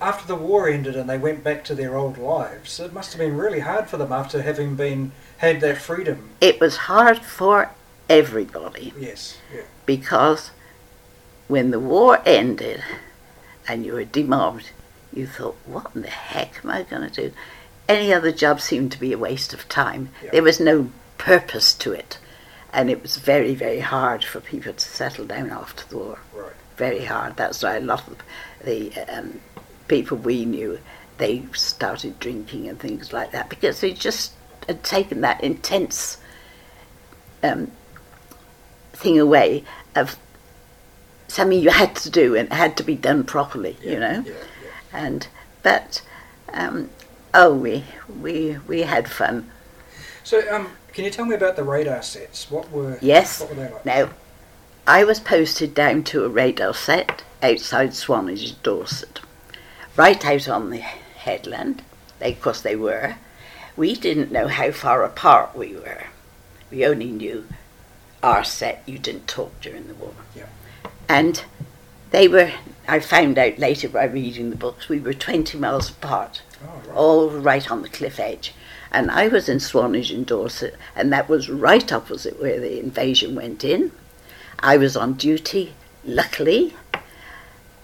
[0.00, 3.18] After the war ended and they went back to their old lives, it must have
[3.18, 6.30] been really hard for them after having been had that freedom.
[6.40, 7.70] it was hard for
[8.08, 9.36] everybody Yes.
[9.54, 9.62] Yeah.
[9.84, 10.50] because
[11.46, 12.82] when the war ended
[13.68, 14.70] and you were demobbed,
[15.12, 17.34] you thought, what in the heck am I going to do?
[17.88, 20.08] Any other job seemed to be a waste of time.
[20.22, 20.30] Yeah.
[20.32, 22.18] There was no purpose to it.
[22.72, 26.18] And it was very, very hard for people to settle down after the war.
[26.34, 26.52] Right.
[26.76, 27.36] Very hard.
[27.36, 28.16] That's why a lot of
[28.64, 29.40] the um,
[29.88, 30.78] people we knew,
[31.18, 34.32] they started drinking and things like that because they just
[34.68, 36.18] had taken that intense
[37.42, 37.70] um,
[38.92, 40.18] thing away of
[41.28, 44.24] something you had to do and it had to be done properly, Yeah, you know.
[44.26, 44.32] Yeah.
[44.32, 44.70] yeah.
[44.92, 45.28] And
[45.62, 46.02] but
[46.52, 46.90] um,
[47.34, 47.84] oh, we
[48.20, 49.50] we we had fun.
[50.24, 52.50] So, um, can you tell me about the radar sets?
[52.50, 53.40] What were Yes.
[53.40, 53.86] What were they like?
[53.86, 54.10] Now,
[54.86, 59.20] I was posted down to a radar set outside Swanage, in Dorset,
[59.96, 61.82] right out on the headland.
[62.18, 63.16] They, of course, they were.
[63.76, 66.04] we didn't know how far apart we were.
[66.70, 67.46] We only knew
[68.22, 70.14] our set, you didn't talk during the war.
[70.34, 70.46] Yeah.
[71.08, 71.44] And
[72.10, 72.52] they were,
[72.88, 76.96] I found out later by reading the books, we were 20 miles apart, Oh, right.
[76.96, 78.54] all right on the cliff edge.
[78.90, 83.34] And I was in Swanage in Dorset, and that was right opposite where the invasion
[83.34, 83.92] went in.
[84.60, 86.74] I was on duty, luckily.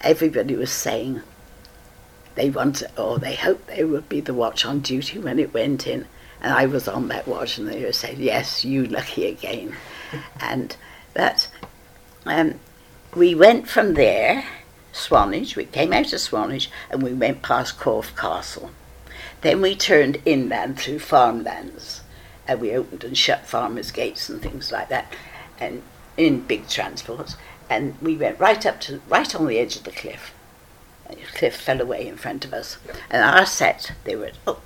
[0.01, 1.21] Everybody was saying
[2.35, 5.85] they wanted, or they hoped they would be the watch on duty when it went
[5.85, 6.07] in.
[6.41, 9.75] And I was on that watch, and they were saying, Yes, you lucky again.
[10.39, 10.75] and
[11.13, 11.47] that,
[12.25, 12.59] um,
[13.15, 14.45] we went from there,
[14.91, 18.71] Swanage, we came out of Swanage, and we went past Corfe Castle.
[19.41, 22.01] Then we turned inland through farmlands,
[22.47, 25.13] and we opened and shut farmers' gates and things like that,
[25.59, 25.83] and
[26.17, 27.35] in big transports.
[27.69, 30.33] And we went right up to right on the edge of the cliff.
[31.09, 32.77] The cliff fell away in front of us,
[33.09, 34.59] and our set they were oh,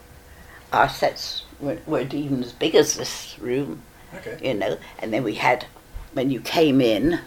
[0.72, 3.82] our sets weren't, weren't even as big as this room,
[4.14, 4.38] Okay.
[4.42, 4.78] you know.
[5.00, 5.66] And then we had
[6.14, 7.20] when you came in,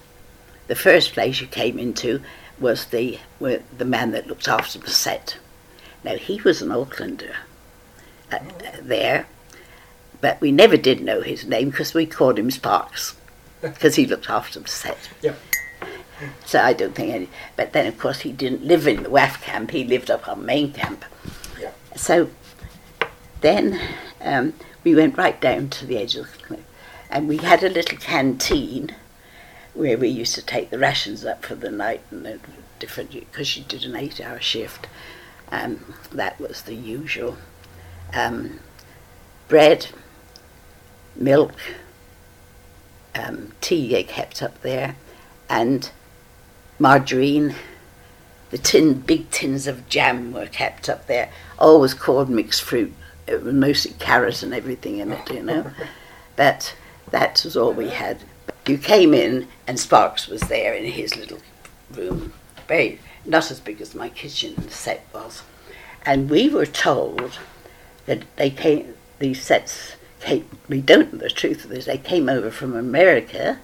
[0.69, 2.23] the first place you came into
[2.59, 5.37] was the were the man that looked after the set.
[6.03, 7.35] Now he was an Aucklander
[8.33, 8.41] uh, uh,
[8.81, 9.27] there,
[10.21, 13.17] but we never did know his name because we called him Sparks
[13.61, 15.11] because he looked after the set.
[15.23, 15.39] Yep.
[16.45, 17.29] So I don't think any.
[17.57, 19.71] But then of course he didn't live in the WAAF camp.
[19.71, 21.05] He lived up on main camp.
[21.59, 21.73] Yeah.
[21.97, 22.31] So
[23.41, 23.81] then
[24.21, 26.65] um, we went right down to the edge of the cliff,
[27.11, 28.95] and we had a little canteen
[29.75, 32.41] where we used to take the rations up for the night and the
[32.79, 34.89] different because she did an eight-hour shift.
[35.53, 37.37] Um, that was the usual.
[38.13, 38.61] Um,
[39.49, 39.89] bread,
[41.15, 41.55] milk,
[43.15, 44.97] um, tea they kept up there,
[45.49, 45.91] and
[46.79, 47.55] margarine.
[48.51, 52.93] The tin, big tins of jam were kept up there, always called mixed fruit.
[53.29, 55.71] It was mostly carrot and everything in it, you know.
[56.37, 56.75] But
[57.11, 58.23] that was all we had.
[58.67, 61.41] You came in, and Sparks was there in his little
[61.93, 62.33] room,
[62.67, 65.43] very not as big as my kitchen set was,
[66.07, 67.39] and we were told
[68.07, 68.95] that they came.
[69.19, 70.49] These sets came.
[70.69, 71.87] We don't know the truth of this.
[71.87, 73.59] They came over from America,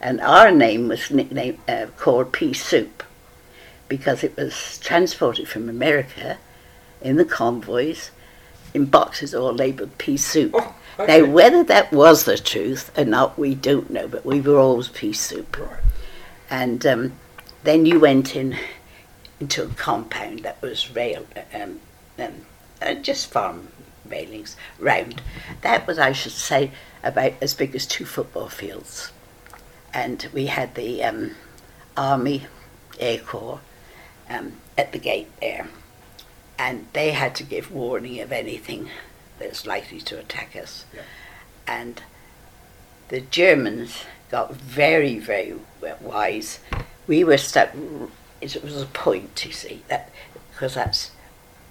[0.00, 3.02] and our name was nicknamed uh, called pea soup
[3.88, 6.38] because it was transported from America
[7.02, 8.10] in the convoys
[8.74, 10.52] in boxes all labelled pea soup.
[10.54, 11.20] Oh, okay.
[11.20, 14.88] Now, whether that was the truth or not, we don't know, but we were always
[14.88, 15.58] pea soup.
[15.58, 15.80] Right.
[16.48, 17.12] And um,
[17.64, 18.56] then you went in
[19.40, 21.80] into a compound that was rail, um,
[22.18, 22.46] um,
[22.80, 23.68] uh, just farm
[24.12, 25.20] railings round.
[25.62, 26.70] That was, I should say,
[27.02, 29.10] about as big as two football fields.
[29.92, 31.32] And we had the um,
[31.96, 32.46] Army
[33.00, 33.60] Air Corps
[34.30, 35.68] um, at the gate there.
[36.58, 38.88] And they had to give warning of anything
[39.38, 40.84] that's likely to attack us.
[40.94, 41.02] Yeah.
[41.66, 42.02] And
[43.08, 45.54] the Germans got very, very
[46.00, 46.60] wise.
[47.06, 47.70] We were stuck.
[48.40, 50.10] It was a point, you see, that
[50.50, 51.10] because that's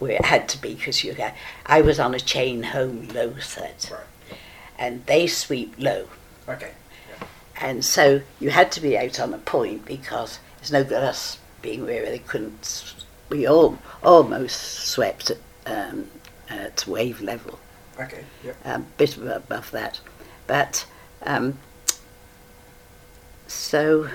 [0.02, 0.74] where it had to be.
[0.74, 1.34] Because you got,
[1.66, 4.38] I was on a chain home low set, Right.
[4.80, 6.08] and they sweep low,
[6.50, 6.72] Okay.
[7.10, 7.28] Yeah.
[7.62, 11.38] and so you had to be out on a point because it's no good us
[11.62, 12.96] being where they couldn't.
[13.30, 15.38] We all almost swept at,
[15.68, 16.10] um,
[16.50, 17.60] at wave level
[18.00, 18.26] Okay.
[18.44, 18.58] Yep.
[18.66, 20.00] a bit above that.
[20.48, 20.86] But
[21.24, 21.60] um,
[23.48, 24.10] so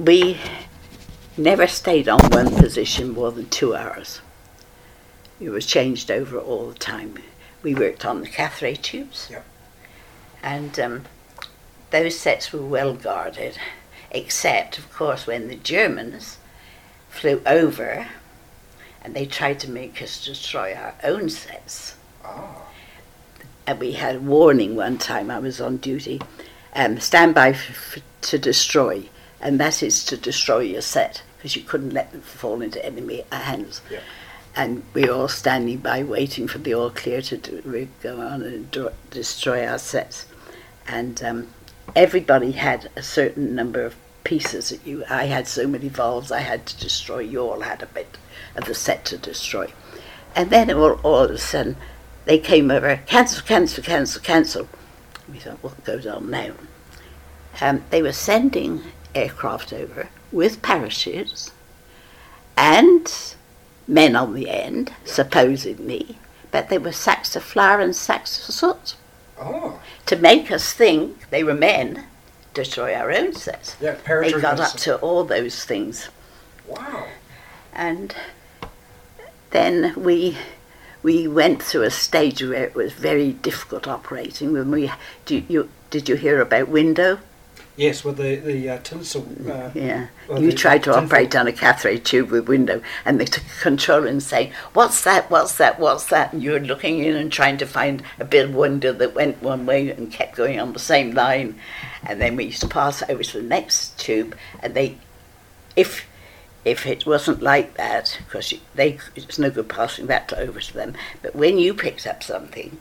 [0.00, 0.38] we
[1.36, 4.20] never stayed on one position more than two hours.
[5.40, 7.18] It was changed over all the time.
[7.62, 9.44] We worked on the cathray tubes, Yep.
[10.42, 11.04] and um,
[11.90, 13.58] those sets were well guarded,
[14.10, 16.38] except, of course, when the Germans
[17.10, 18.06] flew over
[19.02, 22.62] and they tried to make us destroy our own sets Ah.
[23.66, 26.20] and we had a warning one time I was on duty
[26.74, 29.08] um, stand by f- f- to destroy
[29.40, 33.24] and that is to destroy your set because you couldn't let them fall into enemy
[33.32, 34.00] hands Yeah.
[34.56, 38.42] And we were all standing by waiting for the all clear to do, go on
[38.42, 40.26] and do, destroy our sets
[40.86, 41.48] and um,
[41.94, 46.40] everybody had a certain number of pieces that you I had so many valves I
[46.40, 48.18] had to destroy you all had a bit
[48.56, 49.72] of the set to destroy
[50.34, 51.76] and then all, all of a sudden
[52.28, 54.68] they came over, cancel, cancel, cancel, cancel.
[55.32, 56.52] We thought, what goes on now?
[57.58, 58.82] Um, they were sending
[59.14, 61.52] aircraft over with parachutes
[62.54, 63.34] and
[63.88, 66.18] men on the end, supposedly,
[66.52, 68.94] but they were sacks of flour and sacks of soot
[69.40, 69.80] Oh.
[70.06, 72.04] to make us think they were men,
[72.54, 73.76] destroy our own sets.
[73.80, 73.96] Yeah.
[74.06, 76.08] They got up to all those things
[76.66, 77.06] Wow.
[77.72, 78.14] and
[79.50, 80.36] then we
[81.02, 84.52] we went through a stage where it was very difficult operating.
[84.52, 84.90] When we,
[85.26, 87.20] do you, did you hear about window?
[87.78, 89.24] Yes, with the the uh, tinsel.
[89.48, 91.04] Uh, Yeah, you the tried to tinfoil.
[91.04, 95.04] operate on a cathode tube with window, and they took a controller and saying, "What's
[95.04, 95.30] that?
[95.30, 95.78] What's that?
[95.78, 98.92] What's that?" And you were looking in and trying to find a bit of window
[98.94, 101.54] that went one way and kept going on the same line,
[102.02, 104.96] and then we used to pass over to the next tube, and they,
[105.76, 106.04] if
[106.64, 110.94] if it wasn't like that, because they it's no good passing that over to them,
[111.22, 112.76] but when you picked up something,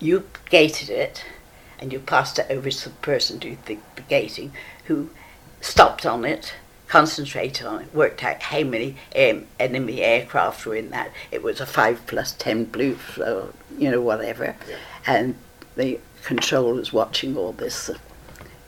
[0.00, 1.24] you gated it
[1.78, 4.52] and you passed it over to the person doing the, gating
[4.84, 5.10] who
[5.60, 6.54] stopped on it,
[6.86, 11.10] concentrated on it, worked out how many um, enemy aircraft were in that.
[11.30, 12.98] It was a 5 plus 10 blue,
[13.78, 14.56] you know, whatever.
[15.06, 15.34] And
[15.76, 17.90] the controller was watching all this,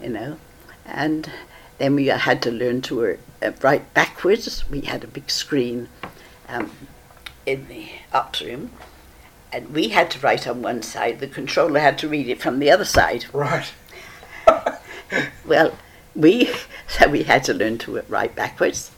[0.00, 0.38] you know.
[0.84, 1.30] And
[1.78, 4.68] then we had to learn to work uh, right backwards.
[4.68, 5.88] We had a big screen
[6.48, 6.70] um,
[7.46, 8.70] in the ops room
[9.52, 12.58] and we had to write on one side, the controller had to read it from
[12.58, 13.26] the other side.
[13.32, 13.72] Right.
[15.44, 15.76] Well,
[16.14, 16.50] we
[16.88, 18.90] so we had to learn to write backwards.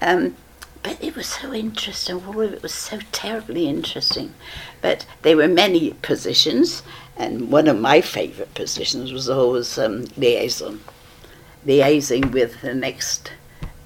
[0.00, 0.36] Um,
[0.82, 2.24] but it was so interesting.
[2.26, 4.34] All of it was so terribly interesting.
[4.80, 6.82] But there were many positions,
[7.16, 10.80] and one of my favourite positions was always um, liaison,
[11.66, 13.32] liaising with the next.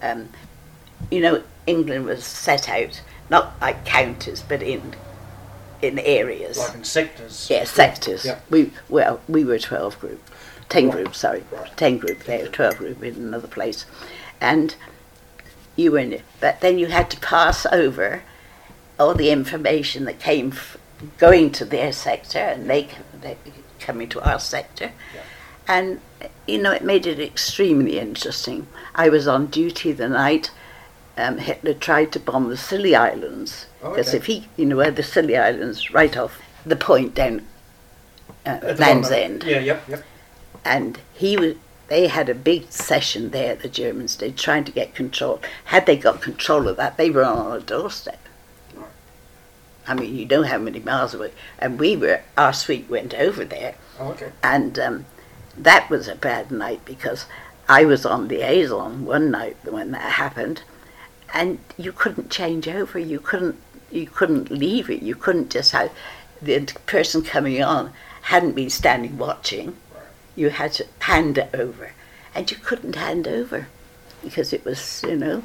[0.00, 0.28] Um,
[1.10, 4.94] you know, England was set out not like counties, but in
[5.84, 6.58] in areas.
[6.58, 7.48] Like in sectors.
[7.50, 8.24] Yeah, sectors.
[8.24, 8.38] Yeah.
[8.50, 10.22] We well, we were twelve group,
[10.68, 10.92] ten Right.
[11.04, 11.14] group.
[11.14, 11.76] Sorry, Right.
[11.76, 12.24] ten group.
[12.24, 13.84] They were twelve group in another place,
[14.40, 14.74] and
[15.76, 16.22] you were in it.
[16.40, 18.22] But then you had to pass over
[18.98, 20.76] all the information that came f-
[21.18, 22.88] going to their sector, and they
[23.20, 23.36] they
[23.80, 25.20] coming to our sector, Yeah.
[25.68, 26.00] and
[26.46, 28.66] you know it made it extremely interesting.
[28.94, 30.50] I was on duty the night.
[31.16, 34.16] Um, Hitler tried to bomb the Scilly Islands Oh, because okay.
[34.16, 37.46] if he, you know, where the Scilly Islands, right off the point down
[38.44, 39.10] uh, Land's.
[39.10, 40.02] End, Yeah, yep, yep.
[40.64, 41.54] and he was.
[41.88, 43.54] They had a big session there.
[43.54, 45.40] The Germans did, trying to get control.
[45.66, 48.18] Had they got control of that, they were on our doorstep.
[49.86, 51.32] I mean, you know how many miles away.
[51.58, 52.22] And we were.
[52.38, 54.32] Our suite went over there, Oh, okay.
[54.42, 55.06] and um,
[55.58, 57.26] that was a bad night because
[57.68, 60.62] I was on the liaison one night when that happened,
[61.34, 62.98] and you couldn't change over.
[62.98, 63.56] You couldn't.
[63.90, 65.02] You couldn't leave it.
[65.02, 65.92] You couldn't just have
[66.40, 67.92] the person coming on
[68.22, 69.76] hadn't been standing watching.
[70.34, 71.92] You had to hand it over,
[72.34, 73.66] and you couldn't hand over
[74.22, 75.42] because it was you know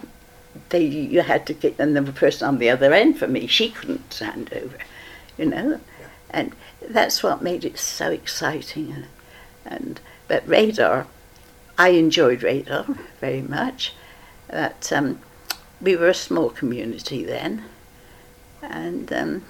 [0.70, 3.48] they you had to get another person on the other end for me.
[3.48, 4.78] She couldn't hand over,
[5.38, 5.80] you know,
[6.30, 6.54] and
[6.88, 8.92] that's what made it so exciting.
[8.92, 9.08] And,
[9.66, 11.08] and but radar,
[11.78, 12.86] I enjoyed radar
[13.20, 13.94] very much.
[14.48, 15.20] That um,
[15.82, 17.64] we were a small community then,
[18.62, 19.46] and um,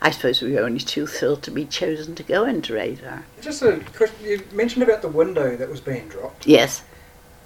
[0.00, 3.24] I suppose we were only too thrilled to be chosen to go into radar.
[3.40, 4.24] Just a question.
[4.24, 6.46] You mentioned about the window that was being dropped.
[6.46, 6.82] Yes,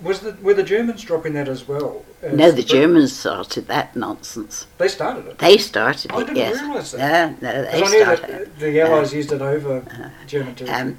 [0.03, 2.05] Was the were the Germans dropping that as well?
[2.21, 4.67] as no, the Germans started that nonsense.
[4.79, 5.39] They started it.
[5.39, 6.27] They started I it.
[6.27, 6.61] didn't yes.
[6.63, 7.43] realise that.
[7.43, 8.59] No, no, they I knew started that it.
[8.59, 9.85] the Allies used it over
[10.27, 10.71] German territory.
[10.71, 10.99] Um,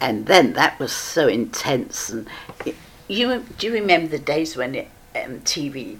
[0.00, 2.10] and then that was so intense.
[2.10, 2.26] And
[2.66, 2.74] it,
[3.08, 5.98] you do you remember the days when it, um, TV,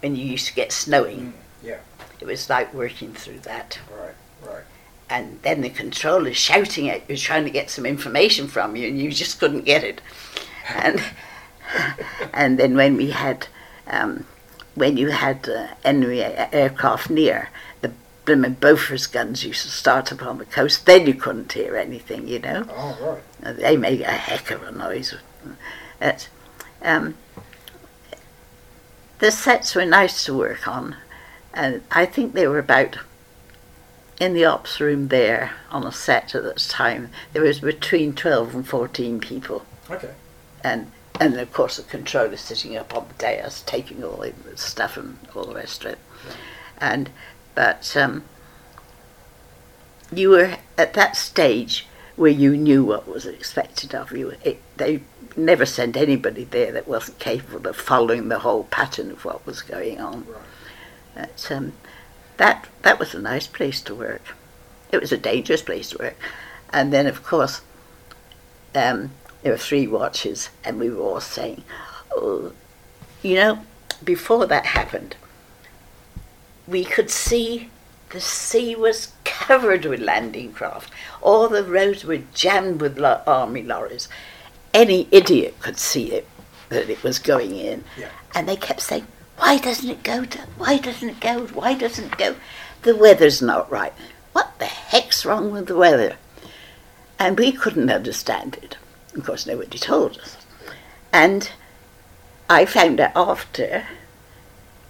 [0.00, 1.34] when you used to get snowing?
[1.62, 1.78] yeah.
[2.20, 3.78] It was like working through that.
[3.90, 4.14] right,
[4.48, 4.64] right.
[5.10, 8.98] And then the controller shouting at you, trying to get some information from you, and
[8.98, 10.00] you just couldn't get it.
[10.68, 11.02] And
[12.32, 13.48] and then when we had,
[13.86, 14.26] um,
[14.74, 17.50] when you had uh, enemy a- aircraft near,
[17.82, 17.92] the
[18.24, 20.86] blimmin' Bofors guns used to start up on the coast.
[20.86, 22.66] Then you couldn't hear anything, you know.
[22.70, 23.56] Oh, right.
[23.58, 25.14] They make a heck of a noise.
[25.98, 26.28] That,
[26.82, 27.14] um,
[29.18, 30.96] the sets were nice to work on,
[31.52, 32.98] and I think they were about
[34.20, 37.10] in the ops room there on a set at that time.
[37.32, 40.10] There was between twelve and fourteen people, Okay.
[40.62, 44.96] and and of course the controller sitting up on the dais taking all the stuff
[44.96, 45.98] and all the rest of it.
[46.78, 47.10] And
[47.54, 48.24] but um,
[50.12, 51.86] you were at that stage
[52.16, 54.34] where you knew what was expected of you.
[54.44, 55.02] It, they
[55.36, 59.62] never sent anybody there that wasn't capable of following the whole pattern of what was
[59.62, 60.26] going on.
[60.26, 61.28] Right.
[61.32, 61.72] But, um,
[62.36, 64.34] that that was a nice place to work.
[64.90, 66.16] It was a dangerous place to work,
[66.72, 67.62] and then of course
[68.74, 69.12] um,
[69.42, 71.64] there were three watches, and we were all saying,
[72.12, 72.52] "Oh,
[73.22, 73.58] you know."
[74.02, 75.16] Before that happened,
[76.66, 77.70] we could see
[78.10, 80.92] the sea was covered with landing craft.
[81.24, 84.08] All the roads were jammed with lo- army lorries.
[84.72, 86.28] Any idiot could see it
[86.68, 88.10] that it was going in, Yeah.
[88.34, 89.06] and they kept saying,
[89.38, 90.38] Why doesn't it go to?
[90.58, 91.46] Why doesn't it go?
[91.46, 92.36] Why doesn't it go?
[92.82, 93.92] The weather's not right.
[94.32, 96.16] What the heck's wrong with the weather?
[97.18, 98.76] And we couldn't understand it.
[99.16, 100.36] Of course, nobody told us.
[101.12, 101.50] And
[102.50, 103.86] I found out after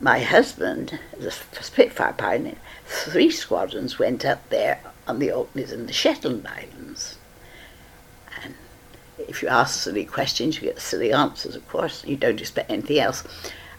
[0.01, 5.92] my husband, the Spitfire pilot, three squadrons went up there on the Orkneys and the
[5.92, 7.18] Shetland Islands.
[8.42, 8.55] And
[9.18, 12.05] if you ask silly questions, you get silly answers, of course.
[12.05, 13.24] You don't expect anything else.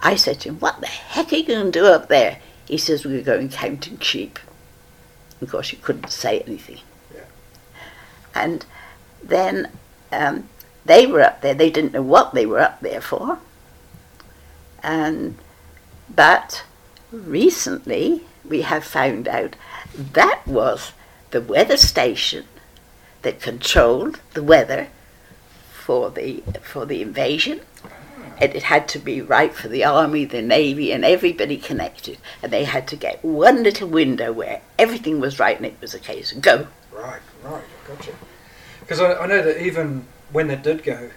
[0.01, 2.39] I said to him, What the heck are you going to do up there?
[2.67, 4.39] He says, We're going counting sheep.
[5.41, 6.79] Of course, you couldn't say anything.
[7.13, 7.21] Yeah.
[8.33, 8.65] And
[9.23, 9.71] then
[10.11, 10.49] um,
[10.85, 11.53] they were up there.
[11.53, 13.39] They didn't know what they were up there for.
[14.83, 15.37] And
[16.13, 16.63] but
[17.11, 19.55] recently we have found out
[19.95, 20.93] that was
[21.35, 22.45] the weather station
[23.21, 24.87] that controlled the weather
[25.69, 27.59] for the for the invasion.
[28.39, 32.17] And it had to be right for the army, the navy, and everybody connected.
[32.41, 35.93] And they had to get one little window where everything was right, and it was
[35.93, 36.67] a case of go.
[36.93, 38.11] Right, right, gotcha.
[38.79, 41.09] Because I, I know that even when they did go,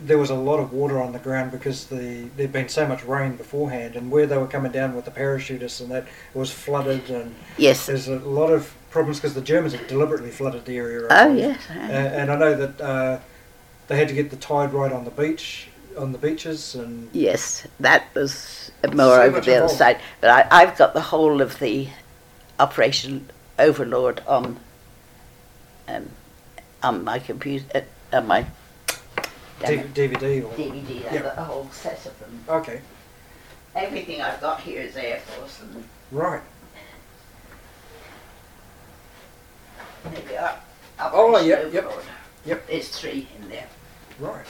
[0.00, 3.04] there was a lot of water on the ground because the there'd been so much
[3.04, 7.10] rain beforehand, and where they were coming down with the parachutists and that was flooded,
[7.10, 7.86] and Yes.
[7.86, 11.06] there's a lot of problems because the Germans had deliberately flooded the area.
[11.10, 11.60] Oh yes.
[11.68, 13.18] Uh, and I know that uh,
[13.88, 15.66] they had to get the tide right on the beach,
[15.98, 19.98] on the beaches, and Yes, that was more So over the other side.
[20.22, 21.88] But I, I've got the whole of the
[22.58, 23.28] Operation
[23.58, 24.60] Overlord on
[25.88, 26.08] um,
[26.82, 28.42] on my computer, uh, on my
[29.60, 30.44] D- DVD.
[30.44, 31.06] Or, DVD.
[31.06, 31.22] I've Yeah.
[31.22, 32.44] got a whole set of them.
[32.48, 32.80] Okay,
[33.74, 36.42] Everything I've got here is Air Force, and right.
[40.04, 40.58] There we are.
[41.00, 41.92] Oh, Operation yep,
[42.44, 42.66] yep.
[42.66, 43.66] There's three in there.
[44.18, 44.46] Right.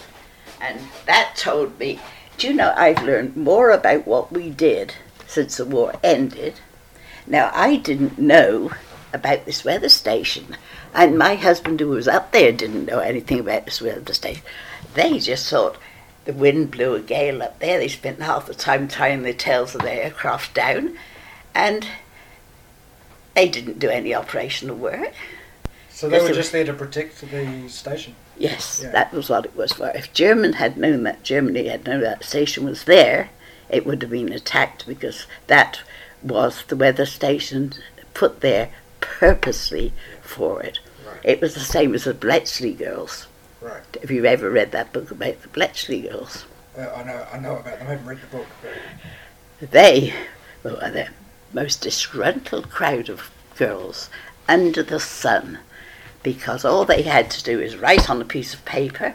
[0.60, 2.00] And that told me,
[2.36, 4.94] do you know, I've learned more about what we did
[5.26, 6.54] since the war ended.
[7.26, 8.70] Now, I didn't know
[9.12, 10.56] about this weather station,
[10.92, 14.42] and my husband, who was up there, didn't know anything about this weather station.
[14.94, 15.76] They just thought
[16.24, 17.78] the wind blew a gale up there.
[17.78, 20.96] They spent half the time tying the tails of their aircraft down,
[21.54, 21.86] and
[23.34, 25.12] they didn't do any operational work.
[25.94, 28.16] So they were just there to protect the station.
[28.36, 28.90] Yes, Yeah.
[28.90, 29.90] that was what it was for.
[29.94, 33.30] If German had known that Germany had known that station was there,
[33.68, 35.82] it would have been attacked because that
[36.20, 37.74] was the weather station
[38.12, 38.70] put there
[39.00, 40.80] purposely for it.
[41.06, 41.20] Right.
[41.22, 43.28] It was the same as the Bletchley girls.
[43.60, 43.82] Right.
[44.00, 46.44] Have you ever read that book about the Bletchley girls?
[46.76, 47.26] Uh, I know.
[47.32, 47.86] I know about them.
[47.86, 48.46] I haven't read the book.
[49.60, 50.12] But They
[50.64, 51.08] were the
[51.52, 54.10] most disgruntled crowd of girls
[54.48, 55.60] under the sun
[56.24, 59.14] because all they had to do is write on a piece of paper,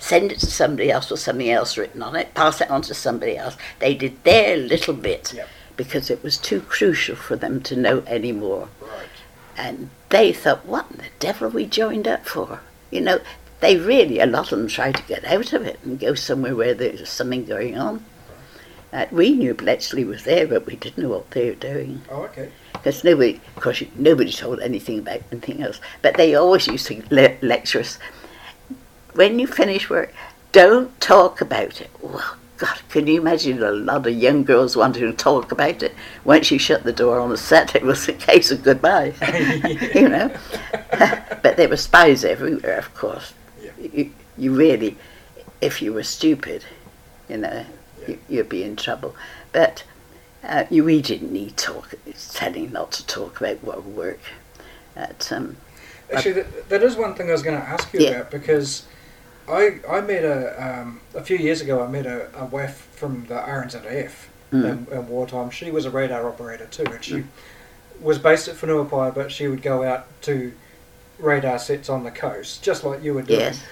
[0.00, 2.94] send it to somebody else with something else written on it, pass it on to
[2.94, 3.56] somebody else.
[3.78, 5.48] They did their little bit Yep.
[5.76, 8.68] because it was too crucial for them to know any more.
[8.80, 9.06] right.
[9.56, 12.60] And they thought, what the devil we joined up for?
[12.90, 13.20] You know,
[13.60, 16.56] they really, a lot of them tried to get out of it and go somewhere
[16.56, 18.02] where there was something going on.
[18.92, 22.00] Uh, we knew Bletchley was there, but we didn't know what they were doing.
[22.10, 22.50] Oh, okay.
[22.82, 25.80] Because nobody, of course, nobody told anything about anything else.
[26.02, 27.98] But they always used to le- lecture us.
[29.14, 30.14] When you finish work,
[30.52, 31.90] don't talk about it.
[32.00, 35.94] Well, God, can you imagine a lot of young girls wanting to talk about it?
[36.24, 39.14] Once you shut the door on the set, it was a case of goodbye.
[39.94, 40.30] you know.
[41.42, 43.32] but there were spies everywhere, of course.
[43.62, 43.70] Yeah.
[43.92, 44.96] You, you really,
[45.60, 46.64] if you were stupid,
[47.28, 47.64] you know,
[48.06, 49.14] you, you'd be in trouble.
[49.52, 49.84] But
[50.44, 51.94] uh, you, we didn't need talk,
[52.32, 54.20] telling not to talk about what work.
[54.96, 55.56] At, um,
[56.12, 58.10] Actually, that, that is one thing I was going to ask you Yeah.
[58.10, 58.84] about because
[59.48, 61.82] I I met a um, a few years ago.
[61.84, 64.10] I met a, a WAAF from the RNZAF
[64.52, 64.88] Mm.
[64.88, 65.48] in, in wartime.
[65.50, 67.22] She was a radar operator too, and she
[68.00, 70.52] was based at Whenuapai, but she would go out to
[71.20, 73.38] radar sets on the coast, just like you were doing.
[73.38, 73.62] yes,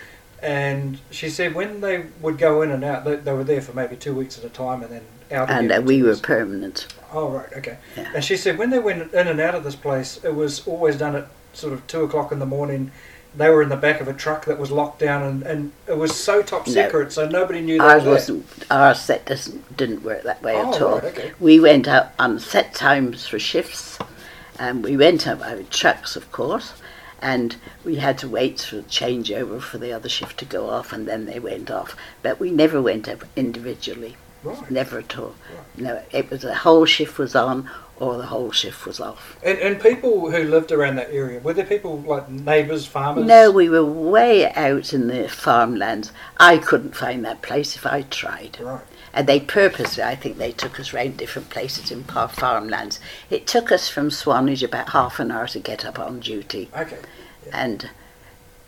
[0.41, 3.73] And she said when they would go in and out, they, they were there for
[3.73, 5.03] maybe two weeks at a time, and then
[5.33, 5.51] out.
[5.51, 6.87] and uh, we were permanent.
[7.13, 7.79] Oh right, okay.
[7.97, 8.11] Yeah.
[8.15, 10.97] And she said when they went in and out of this place, it was always
[10.99, 12.91] done at sort of two o'clock in the morning.
[13.37, 15.97] They were in the back of a truck that was locked down, and, and it
[15.97, 16.73] was so top No.
[16.73, 17.79] secret, so nobody knew.
[17.79, 18.47] Were wasn't.
[18.71, 20.95] Our set doesn't didn't work that way Oh, at all.
[20.97, 21.33] right, okay.
[21.39, 23.99] We went out on set times for shifts,
[24.59, 26.73] and we went out with trucks, of course,
[27.21, 27.55] and
[27.85, 31.07] we had to wait for the changeover for the other shift to go off, and
[31.07, 31.95] then they went off.
[32.23, 34.71] But we never went up individually, Right.
[34.71, 35.35] never at all.
[35.77, 37.69] No, it was the whole shift was on
[38.01, 39.37] or the whole shift was off.
[39.43, 43.27] And, and people who lived around that area were there people like neighbours, farmers?
[43.27, 46.13] No, we were way out in the farmlands.
[46.39, 48.59] I couldn't find that place if I tried.
[48.61, 48.85] Right.
[49.13, 53.01] And they purposely, I think, they took us round different places in par- farmlands.
[53.31, 56.69] It took us from Swanage about half an hour to get up on duty.
[56.77, 56.99] Okay.
[57.53, 57.91] And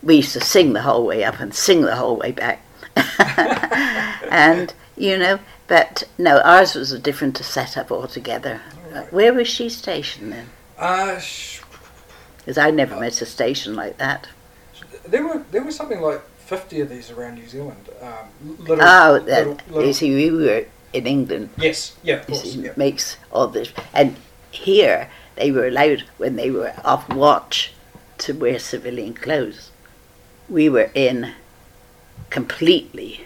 [0.02, 2.62] we used to sing the whole way up and sing the whole way back.
[4.30, 5.38] and, you know,
[5.70, 8.60] but no, ours was a different setup altogether.
[8.92, 10.46] Uh, Where was she stationed then?
[10.76, 11.60] Uh, sh-
[12.38, 14.26] Because I never met a station like that.
[15.12, 16.20] there were there was something like
[16.52, 17.84] fifty of these around New Zealand.
[18.02, 21.50] Um, little, Oh, that, little- you see, we were in England.
[21.56, 22.42] yes, yeah, of course.
[22.42, 22.72] see, Yeah.
[22.76, 23.72] makes all this.
[23.94, 24.16] And
[24.50, 27.72] here, they were allowed, when they were off watch,
[28.24, 29.70] to wear civilian clothes.
[30.48, 31.32] We were in
[32.30, 33.24] completely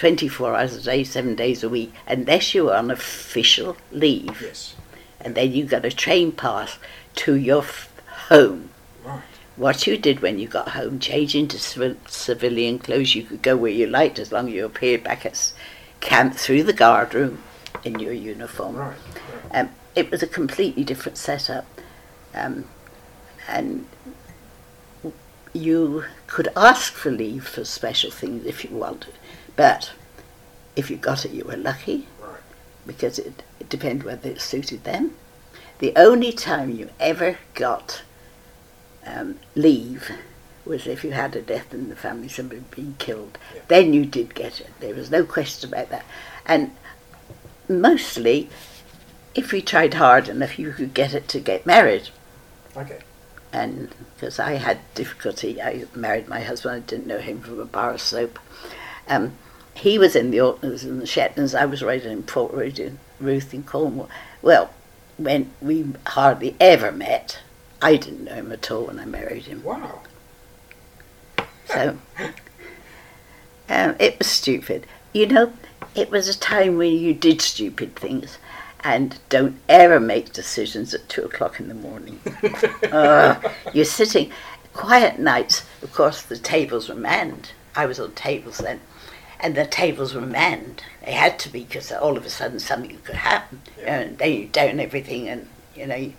[0.00, 4.40] 24 hours a day, seven days a week, unless you were on official leave.
[4.40, 4.74] Yes.
[5.20, 6.78] And then you got a train pass
[7.16, 7.92] to your f-
[8.28, 8.70] home.
[9.04, 9.20] Right.
[9.56, 13.58] What you did when you got home, change into civil, civilian clothes, you could go
[13.58, 15.52] where you liked as long as you appeared back at s-
[16.00, 17.42] camp through the guard room
[17.84, 18.76] in your uniform.
[18.76, 18.96] Right.
[19.52, 19.60] right.
[19.60, 21.66] Um, it was a completely different setup,
[22.32, 22.64] um,
[23.46, 23.84] and
[25.52, 29.12] you could ask for leave for special things if you wanted,
[29.60, 29.92] but
[30.74, 32.40] if you got it, you were lucky Right.
[32.86, 35.12] because it, it depended whether it suited them.
[35.80, 38.00] The only time you ever got
[39.04, 40.10] um, leave
[40.64, 43.36] was if you had a death in the family, somebody being killed.
[43.54, 43.60] Yeah.
[43.68, 44.70] Then you did get it.
[44.80, 46.06] There was no question about that.
[46.46, 46.70] And
[47.68, 48.48] mostly,
[49.34, 52.08] if you tried hard enough, you could get it to get married.
[52.74, 53.00] Okay.
[53.52, 56.76] And because I had difficulty, I married my husband.
[56.76, 58.38] I didn't know him from a bar of soap.
[59.06, 59.36] Um,
[59.80, 61.54] he was in the Orkneys and the Shetlands.
[61.54, 64.10] I was right in Portreath in, Ruth in Cornwall.
[64.42, 64.70] Well,
[65.16, 67.38] when we hardly ever met,
[67.80, 69.62] I didn't know him at all when I married him.
[69.64, 70.00] Wow.
[71.66, 71.96] So
[73.70, 74.86] um, it was stupid.
[75.14, 75.52] You know,
[75.94, 78.38] it was a time when you did stupid things.
[78.82, 82.18] And don't ever make decisions at two o'clock in the morning.
[82.92, 83.40] uh,
[83.74, 84.30] you're sitting
[84.72, 85.64] quiet nights.
[85.82, 87.52] Of course, the tables were manned.
[87.76, 88.80] I was on tables then,
[89.42, 90.82] and the tables were manned.
[91.04, 94.46] They had to be because all of a sudden something could happen, and then you
[94.46, 96.14] down everything, and you know you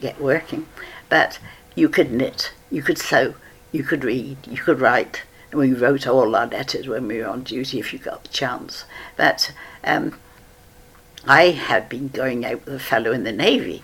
[0.00, 0.66] get working.
[1.08, 1.38] But
[1.74, 3.34] you could knit, you could sew,
[3.72, 5.22] you could read, you could write.
[5.50, 8.28] And we wrote all our letters when we were on duty if you got the
[8.28, 8.84] chance.
[9.16, 9.52] But
[9.82, 10.18] um,
[11.26, 13.82] I had been going out with a fellow in the Navy.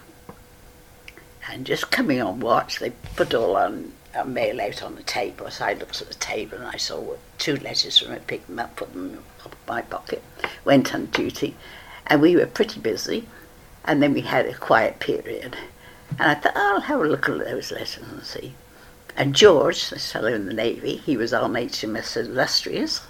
[1.50, 5.50] And just coming on watch, they put all on our mail out on the table.
[5.50, 8.58] So I looked at the table and I saw two letters from it, picked them
[8.58, 10.22] up, put them in my pocket,
[10.64, 11.56] went on duty.
[12.06, 13.26] And we were pretty busy.
[13.84, 15.56] And then we had a quiet period.
[16.18, 18.54] And I thought, oh, I'll have a look at those letters and see.
[19.16, 23.00] And George, this fellow in the Navy, he was our on HMS Illustrious.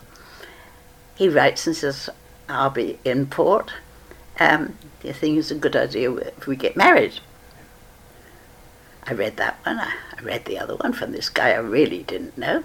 [1.14, 2.10] He writes and says,
[2.48, 3.72] I'll be in port.
[4.38, 7.20] Um, do you think it's a good idea if we get married?
[9.06, 9.78] I read that one.
[9.78, 12.64] I, I read the other one from this guy I really didn't know.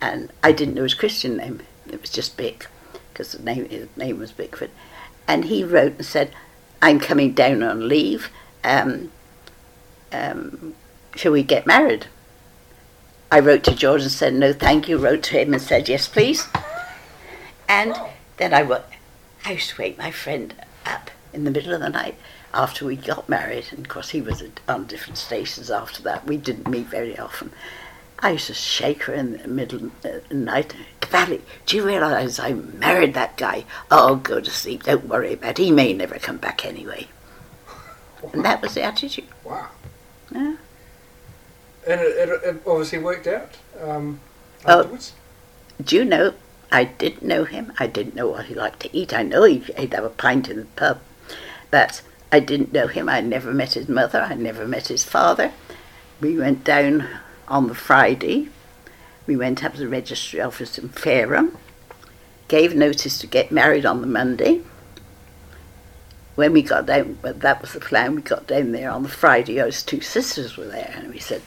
[0.00, 1.60] And I didn't know his Christian name.
[1.90, 2.66] It was just Bick,
[3.12, 4.70] because the name, his name was Bickford.
[5.28, 6.32] And he wrote and said,
[6.82, 8.30] I'm coming down on leave.
[8.62, 9.10] Um,
[10.12, 10.74] um,
[11.14, 12.06] shall we get married?
[13.30, 14.98] I wrote to George and said, no, thank you.
[14.98, 16.46] Wrote to him and said, yes, please.
[17.68, 17.96] And
[18.36, 18.82] then I, wa-
[19.44, 22.16] I to wake my friend up in the middle of the night
[22.54, 23.66] after we got married.
[23.70, 26.26] And of course, he was on different stations after that.
[26.26, 27.52] We didn't meet very often.
[28.20, 30.74] I used to shake her in the middle of the night.
[31.08, 33.64] Valley, do you realise I married that guy?
[33.90, 34.84] Oh, go to sleep.
[34.84, 35.64] Don't worry about it.
[35.64, 37.08] He may never come back anyway.
[38.32, 39.26] And that was the attitude.
[39.44, 39.68] Wow.
[40.32, 40.56] Yeah.
[41.86, 43.50] And it, it, it obviously worked out
[43.82, 44.20] um,
[44.64, 44.80] Oh.
[44.80, 45.12] afterwards.
[45.84, 46.32] Do you know,
[46.72, 47.72] I didn't know him.
[47.78, 49.12] I didn't know what he liked to eat.
[49.12, 51.00] I know he, he'd have a pint in the pub.
[51.70, 52.00] But
[52.34, 53.08] I didn't know him.
[53.08, 54.20] I never met his mother.
[54.20, 55.52] I never met his father.
[56.20, 57.08] We went down
[57.46, 58.48] on the Friday.
[59.28, 61.56] We went up to the registry office in Fareham.
[62.48, 64.62] Gave notice to get married on the Monday.
[66.34, 68.16] When we got down, well, that was the plan.
[68.16, 69.54] We got down there on the Friday.
[69.54, 71.40] Those two sisters were there, and we said,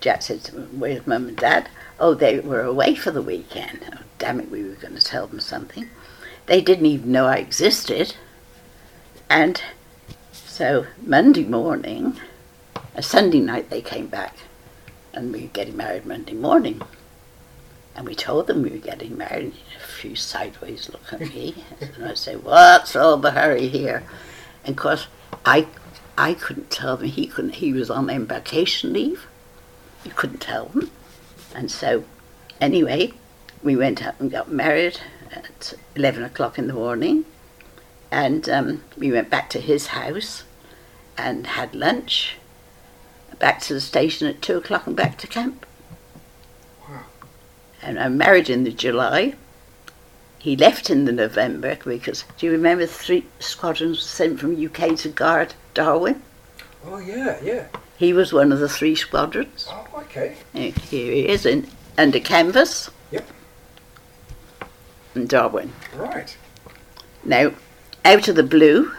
[0.00, 1.68] Jack said to them, Where's mum and dad?
[2.00, 3.78] Oh, they were away for the weekend.
[3.94, 5.88] Oh, damn it, we were going to tell them something.
[6.46, 8.16] They didn't even know I existed.
[9.30, 9.62] And
[10.56, 12.18] so Monday morning,
[12.94, 14.38] a Sunday night, they came back
[15.12, 16.80] and we were getting married Monday morning.
[17.94, 19.52] And we told them we were getting married.
[19.76, 21.62] A few sideways look at me.
[21.82, 24.02] and I say, What's all the hurry here?
[24.64, 25.08] And of course,
[25.44, 25.66] I,
[26.16, 27.08] I couldn't tell them.
[27.08, 27.56] He couldn't.
[27.56, 29.26] He was on embarkation leave.
[30.06, 30.90] You couldn't tell them.
[31.54, 32.04] And so,
[32.62, 33.12] anyway,
[33.62, 35.00] we went out and got married,
[35.30, 37.26] at 11 o'clock in the morning.
[38.10, 40.44] And um, we went back to his house
[41.18, 42.36] and had lunch,
[43.38, 45.66] back to the station at 2 o'clock and back to camp.
[46.88, 47.04] Wow.
[47.82, 49.34] And I married in the July.
[50.38, 55.08] He left in the November because, do you remember three squadrons sent from UK to
[55.08, 56.22] guard Darwin?
[56.86, 57.66] Oh yeah, yeah.
[57.96, 59.66] He was one of the three squadrons.
[59.68, 60.36] Oh, okay.
[60.52, 60.70] Here
[61.12, 61.66] he is in,
[61.98, 63.26] under canvas Yep.
[65.16, 65.72] in Darwin.
[65.96, 66.36] Right.
[67.24, 67.50] Now,
[68.06, 68.92] out of the blue,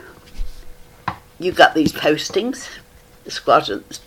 [1.39, 2.67] you got these postings,
[3.23, 4.01] the squadrons,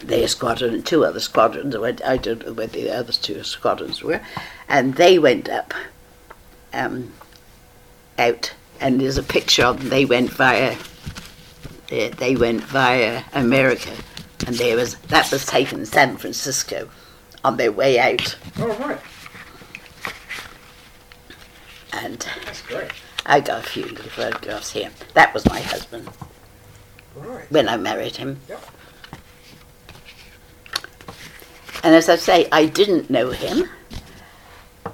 [0.00, 4.00] their squadron and two other squadrons, I I don't know where the other two squadrons
[4.00, 4.20] were,
[4.68, 5.74] and they went up,
[6.72, 7.12] um,
[8.16, 10.76] out, and there's a picture of them, they went via,
[11.88, 13.92] they, they went via America,
[14.46, 16.88] and there was, that was taken in San Francisco
[17.42, 19.00] on their way out, All right.
[21.92, 22.92] and That's great.
[23.26, 24.90] I got a few little photographs here.
[25.14, 26.08] That was my husband
[27.16, 27.50] Right.
[27.50, 28.40] when I married him.
[28.48, 28.60] Yep.
[31.82, 33.68] And as I say, I didn't know him.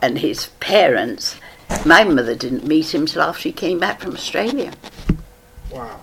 [0.03, 1.37] And his parents,
[1.85, 4.73] my mother didn't meet him till after he came back from Australia.
[5.71, 6.01] Wow.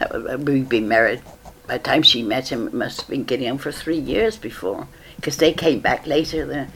[0.00, 1.22] Uh, We'd been married.
[1.66, 4.36] By the time she met him, it must have been getting on for three years
[4.36, 4.88] before.
[5.16, 6.68] Because they came back later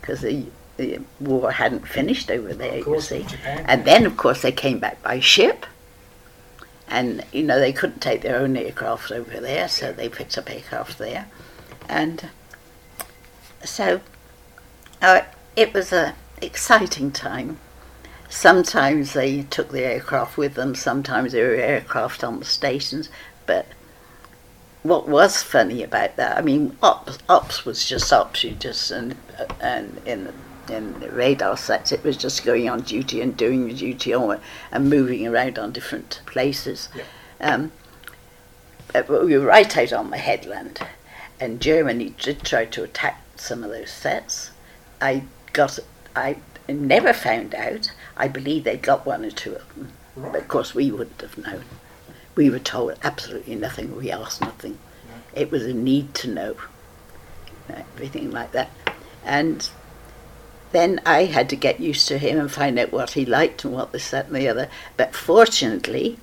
[0.00, 0.44] because the,
[0.82, 3.28] the war hadn't finished over there, course, you see.
[3.28, 3.64] Japan.
[3.68, 5.64] And then, of course, they came back by ship.
[6.88, 10.50] And, you know, they couldn't take their own aircraft over there, so they picked up
[10.50, 11.26] aircraft there.
[11.88, 12.28] And
[13.64, 14.00] so
[15.00, 15.22] uh,
[15.56, 17.58] it was an exciting time.
[18.28, 23.08] Sometimes they took the aircraft with them, sometimes there were aircraft on the stations.
[23.46, 23.66] But
[24.82, 28.42] what was funny about that, I mean, ops, ops was just ops.
[28.42, 29.16] You just and
[29.60, 30.32] and in
[30.70, 34.40] in the radar sets, it was just going on duty and doing your duty on
[34.70, 36.88] and moving around on different places.
[36.94, 37.04] Yeah.
[37.40, 37.72] Um,
[39.08, 40.80] we were right out on the headland,
[41.40, 44.50] and Germany did try to attack some of those sets.
[45.00, 45.78] I got,
[46.14, 46.36] I
[46.68, 47.92] never found out.
[48.16, 51.38] I believe they got one or two of them, but of course we wouldn't have
[51.38, 51.64] known.
[52.34, 53.96] We were told absolutely nothing.
[53.96, 54.78] We asked nothing.
[55.34, 56.56] It was a need to know,
[57.68, 58.70] everything like that,
[59.24, 59.68] and
[60.72, 63.72] then I had to get used to him and find out what he liked and
[63.74, 64.68] what this, that, and the other.
[64.96, 66.18] But fortunately,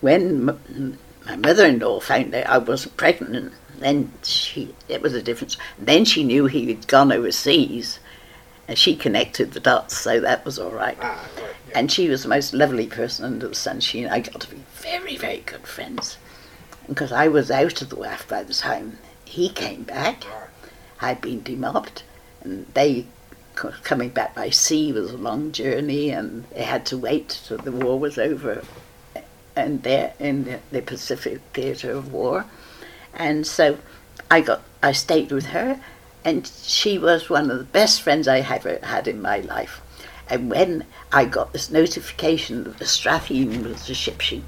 [0.00, 5.56] when m- my mother-in-law found out I wasn't pregnant, then she it was a difference.
[5.78, 7.98] Then she knew he had gone overseas,
[8.68, 10.96] and she connected the dots, so that was all right.
[11.00, 11.54] Ah, right.
[11.68, 11.78] Yeah.
[11.78, 13.80] And she was the most lovely person under the sun.
[13.80, 16.16] She and I got to be very, very good friends.
[16.88, 20.24] Because I was out of the WAAF by the time he came back.
[21.00, 22.02] I'd been demobbed,
[22.42, 23.06] and they
[23.56, 27.72] coming back by sea was a long journey, and they had to wait till the
[27.72, 28.62] war was over,
[29.56, 32.44] and they're in the, Pacific theatre of war,
[33.14, 33.78] and so
[34.30, 35.80] I got I stayed with her,
[36.24, 39.80] and she was one of the best friends I ever had in my life.
[40.28, 44.42] And when I got this notification that the Stratheden was the ship she,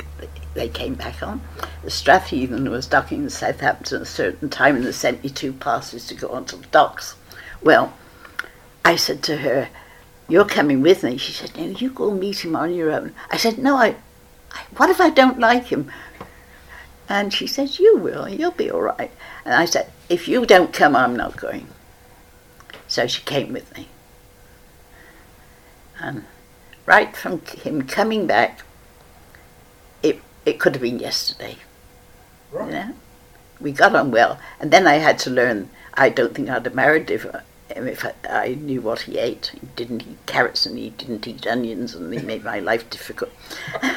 [0.54, 1.40] they came back on,
[1.84, 5.52] the Stratheden was docking in Southampton at a certain time and they sent me two
[5.52, 7.14] passes to go onto the docks.
[7.62, 7.92] Well,
[8.88, 9.68] I said to her,
[10.28, 11.18] You're coming with me.
[11.18, 13.14] She said, No, you go meet him on your own.
[13.30, 13.96] I said, No, I,
[14.50, 15.92] I what if I don't like him?
[17.06, 19.10] And she says, You will, you'll be all right.
[19.44, 21.68] And I said, If you don't come, I'm not going.
[22.86, 23.88] So she came with me.
[26.00, 26.24] And
[26.86, 28.62] right from him coming back,
[30.02, 31.56] it, it could have been yesterday.
[32.50, 32.68] Right.
[32.68, 32.94] You know?
[33.60, 34.40] We got on well.
[34.60, 37.26] And then I had to learn, I don't think I'd have married if,
[37.70, 39.52] if I, I knew what he ate.
[39.54, 43.30] He didn't eat carrots and he didn't eat onions and he made my life difficult.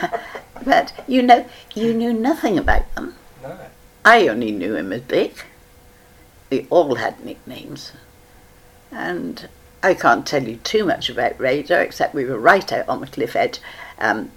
[0.66, 3.16] but, you know, you knew nothing about them.
[3.42, 3.58] No.
[4.04, 5.46] I only knew him as Dick.
[6.50, 7.94] They all had nicknames.
[8.92, 9.48] And
[9.82, 13.08] I can't tell you too much about Radar, except we were right out on the
[13.08, 13.60] cliff edge.
[14.00, 14.32] Um,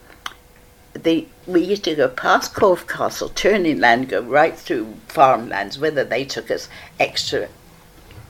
[0.94, 6.04] the, we used to go past Corfe Castle, turn inland, go right through farmlands, whether
[6.04, 6.68] they took us
[7.00, 7.48] extra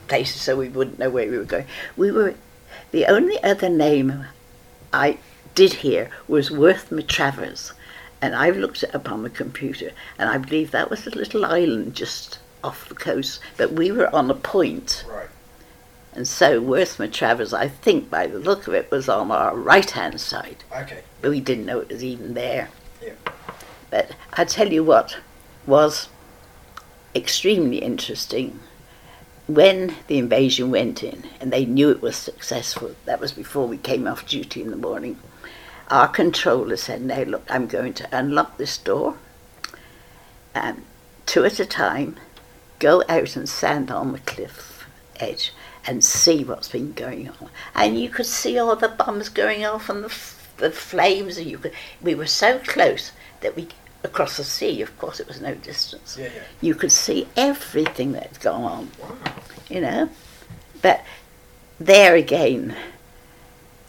[0.07, 1.65] places so we wouldn't know where we were going.
[1.97, 2.35] We were,
[2.91, 4.25] the only other name
[4.93, 5.17] I
[5.53, 7.73] did hear was Worth Matravers,
[8.21, 11.45] and I've looked it up on the computer, and I believe that was a little
[11.45, 15.05] island just off the coast, but we were on a point.
[15.07, 15.29] Right.
[16.13, 19.89] And so Worth Matravers, I think by the look of it, was on our right
[19.89, 20.63] hand side.
[20.75, 21.01] Okay.
[21.21, 22.69] But we didn't know it was even there.
[23.03, 23.13] Yeah.
[23.91, 25.17] But I tell you what
[25.67, 26.07] was
[27.13, 28.59] extremely interesting.
[29.47, 33.77] When the invasion went in and they knew it was successful, that was before we
[33.77, 35.19] came off duty in the morning,
[35.89, 39.17] our controller said, Now look, I'm going to unlock this door,
[40.55, 40.83] um,
[41.25, 42.15] two at a time,
[42.79, 44.87] go out and stand on the cliff
[45.17, 45.53] edge
[45.85, 47.49] and see what's been going on.
[47.75, 51.47] And you could see all the bombs going off and the, f- the flames, and
[51.47, 53.67] you could, we were so close that we
[54.05, 56.17] across the sea, of course, it was no distance.
[56.17, 56.43] Yeah, yeah.
[56.61, 59.15] You could see everything that's gone on, Wow.
[59.69, 60.09] you know.
[60.81, 61.03] But
[61.79, 62.75] there again,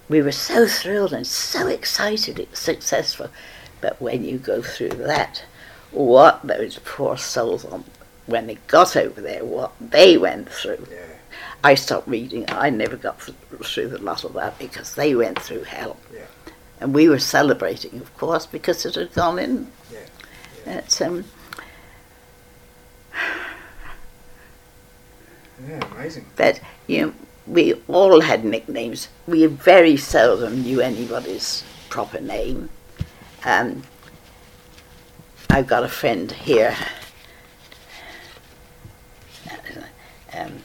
[0.09, 3.29] we were so thrilled and so excited it was successful.
[3.81, 5.45] But when you go through that,
[5.93, 7.85] what those poor souls on
[8.27, 10.87] when they got over there, what they went through.
[10.91, 10.99] Yeah.
[11.63, 12.45] I stopped reading.
[12.49, 15.97] I never got through the lot of that because they went through hell.
[16.13, 16.27] Yeah.
[16.81, 19.71] And we were celebrating, of course, because it had gone in.
[20.67, 21.25] It's, um,
[25.67, 25.81] Yeah.
[25.93, 26.27] Amazing.
[26.37, 27.13] but, you know,
[27.47, 29.09] we all had nicknames.
[29.27, 32.69] We very seldom knew anybody's proper name.
[33.45, 33.83] Um,
[35.49, 36.77] I've got a friend here.
[40.35, 40.59] Um,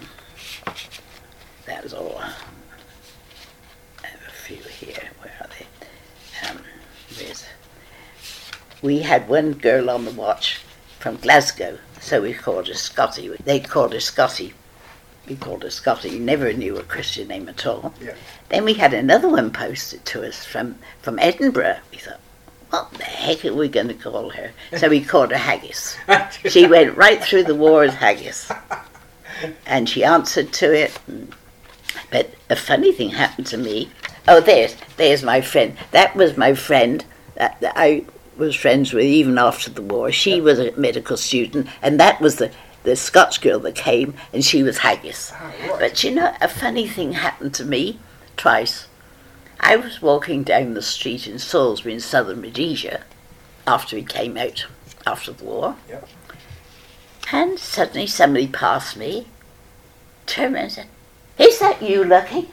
[1.65, 2.19] that was all.
[2.19, 5.09] I have a few here.
[5.21, 6.47] Where are they?
[6.49, 6.59] Um,
[7.17, 7.45] there's,
[8.81, 10.59] we had one girl on the watch
[10.99, 13.29] from Glasgow, so we called her Scotty.
[13.43, 14.53] They called her Scotty.
[15.27, 16.17] We called her Scotty.
[16.17, 17.93] Never knew a Christian name at all.
[18.01, 18.15] Yeah.
[18.49, 21.77] Then we had another one posted to us from, from Edinburgh.
[21.91, 22.19] We thought,
[22.71, 24.51] what the heck are we going to call her?
[24.77, 25.97] So we called her Haggis.
[26.49, 28.51] She went right through the war as Haggis.
[29.65, 30.97] And she answered to it.
[32.09, 33.91] But a funny thing happened to me.
[34.27, 35.77] Oh, there's, there's my friend.
[35.91, 37.03] That was my friend
[37.35, 38.05] that, that I
[38.37, 40.11] was friends with even after the war.
[40.11, 42.51] She was a medical student, and that was the,
[42.83, 45.31] the Scotch girl that came, and she was Haggis.
[45.33, 45.79] Ah, right.
[45.79, 47.99] But you know, a funny thing happened to me
[48.37, 48.87] twice.
[49.59, 53.03] I was walking down the street in Salisbury in southern Rhodesia
[53.67, 54.65] after we came out
[55.05, 55.75] after the war.
[55.87, 56.07] Yep.
[57.31, 59.27] And suddenly somebody passed me,
[60.25, 60.87] turned around and said,
[61.37, 62.49] Is that you, Lucky?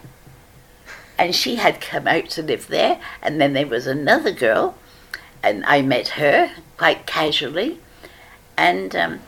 [1.19, 4.77] And she had come out to live there, and then there was another girl,
[5.43, 7.79] and I met her quite casually,
[8.57, 9.21] and um,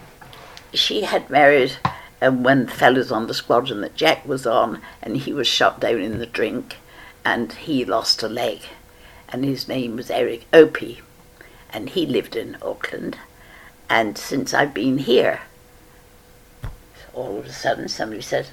[0.73, 1.77] she had married
[2.23, 5.47] um, one of the fellows on the squadron that Jack was on, and he was
[5.47, 6.77] shot down in the drink,
[7.25, 8.61] and he lost a leg,
[9.29, 11.01] and his name was Eric Opie,
[11.71, 13.19] and he lived in Auckland,
[13.89, 15.41] and since I've been here,
[17.13, 18.47] all of a sudden somebody said,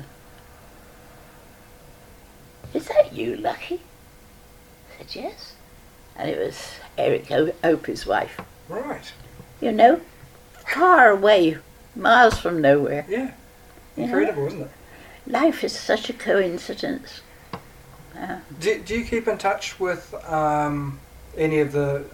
[2.74, 3.82] Is that you, Lucky?
[4.99, 5.53] I said, Yes.
[6.18, 8.39] And it was Eric o- Opie's wife.
[8.70, 9.11] Right.
[9.61, 10.01] You know,
[10.74, 11.57] far away,
[11.95, 13.05] miles from nowhere.
[13.07, 13.32] Yeah.
[13.95, 14.18] you know.
[14.18, 14.72] Incredible, isn't it?
[15.28, 17.22] Life is such a coincidence.
[18.59, 20.99] Do, do you keep in touch with um,
[21.38, 22.05] any of the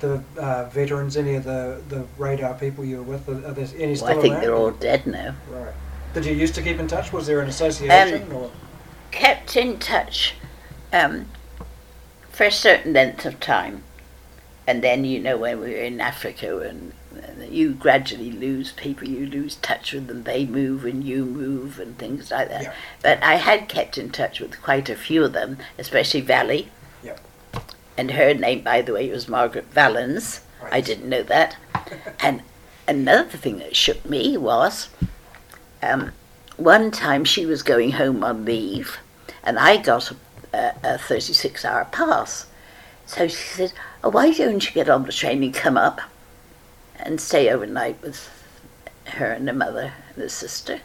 [0.00, 3.28] the uh, veterans, any of the, the radar people you were with?
[3.28, 4.42] Are, there any still Well, I think around?
[4.42, 5.34] they're all dead now.
[5.48, 5.72] Right.
[6.14, 7.12] Did you used to keep in touch?
[7.12, 8.50] Was there an association Um, or?
[9.12, 10.34] kept in touch
[10.92, 11.26] um,
[12.36, 13.82] for a certain length of time.
[14.66, 19.08] And then, you know, when we were in Africa, and, and you gradually lose people,
[19.08, 22.62] you lose touch with them, they move and you move and things like that.
[22.64, 22.74] Yeah.
[23.02, 26.68] But I had kept in touch with quite a few of them, especially Valley.
[27.02, 27.16] Yeah.
[27.96, 30.42] And her name, by the way, was Margaret Valens.
[30.62, 30.74] Right.
[30.74, 31.56] I didn't know that.
[32.20, 32.42] and
[32.86, 34.90] another thing that shook me was
[35.82, 36.12] um,
[36.58, 38.98] one time she was going home on leave,
[39.42, 40.16] and I got a,
[40.82, 42.46] a 36 hour pass.
[43.06, 46.00] So she said, oh, Why don't you get on the train and come up
[46.98, 48.28] and stay overnight with
[49.06, 50.80] her and the mother and the sister?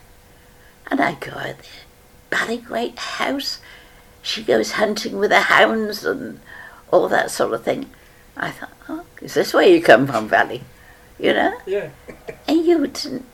[0.90, 1.82] And I go oh, out there,
[2.30, 3.60] bloody great house.
[4.22, 6.40] She goes hunting with the hounds and
[6.92, 7.90] all that sort of thing.
[8.38, 10.62] I thought, oh, is this where you come from, Valley?
[11.20, 11.58] You know?
[11.66, 11.90] Yeah.
[12.48, 13.26] And you didn't,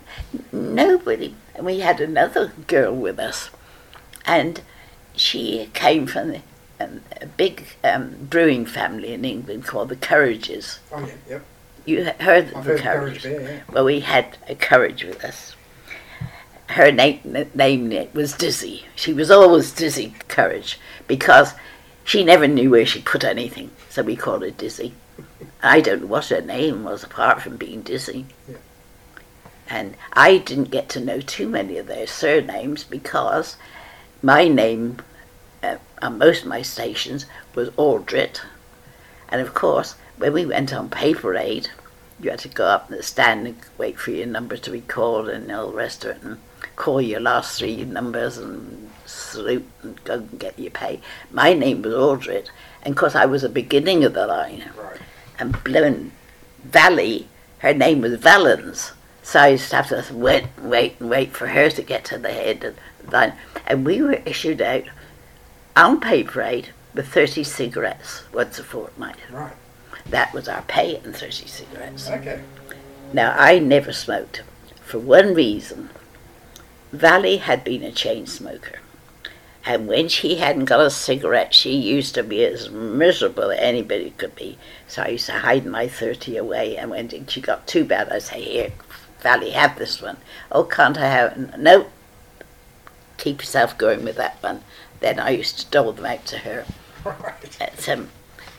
[0.52, 3.50] nobody, and we had another girl with us,
[4.24, 4.60] and
[5.18, 6.40] she came from the,
[6.80, 10.78] um, a big um, brewing family in England called the Courages.
[10.92, 11.12] Oh yeah.
[11.28, 11.44] Yep.
[11.86, 13.22] You heard of I've the heard Courages?
[13.22, 13.42] courage.
[13.42, 13.60] Yeah.
[13.72, 15.56] Well, we had a Courage with us.
[16.68, 17.20] Her name,
[17.54, 18.84] name was Dizzy.
[18.94, 21.54] She was always Dizzy Courage because
[22.04, 24.92] she never knew where she put anything, so we called her Dizzy.
[25.62, 28.26] I don't know what her name was apart from being Dizzy.
[28.48, 28.56] Yeah.
[29.70, 33.56] And I didn't get to know too many of their surnames because
[34.22, 34.98] my name
[35.62, 38.40] uh, on most of my stations was Audritt.
[39.28, 41.68] And of course, when we went on pay parade,
[42.20, 44.80] you had to go up in the stand and wait for your number to be
[44.80, 46.22] called and all the rest of it.
[46.22, 46.38] And
[46.76, 51.00] call your last three numbers and salute and go and get your pay.
[51.30, 52.48] My name was Audritt,
[52.82, 54.70] and of course I was the beginning of the line.
[54.76, 55.00] Right.
[55.38, 56.12] And Blowin
[56.64, 58.92] Valley, her name was Valens.
[59.22, 62.18] So I used to have to wait, wait, and wait for her to get to
[62.18, 62.76] the head of
[63.10, 63.32] the line.
[63.66, 64.84] And we were issued out
[65.76, 69.16] unpaid rate with 30 cigarettes once a fortnight.
[69.30, 69.52] Right.
[70.10, 72.08] That was our pay and 30 cigarettes.
[72.08, 72.40] Okay.
[73.12, 74.42] Now, I never smoked
[74.84, 75.90] for one reason.
[76.92, 78.80] Valley had been a chain smoker.
[79.64, 84.14] And when she hadn't got a cigarette, she used to be as miserable as anybody
[84.16, 84.56] could be.
[84.86, 86.78] So I used to hide my 30 away.
[86.78, 88.72] And when she got too bad, I'd say, Here,
[89.20, 90.16] Valley, have this one.
[90.50, 91.58] Oh, can't I have it?
[91.58, 91.86] No.
[93.18, 94.62] Keep yourself going with that one.
[95.00, 96.64] Then I used to dole them out to her.
[97.04, 97.56] Right.
[97.58, 98.08] That's, um,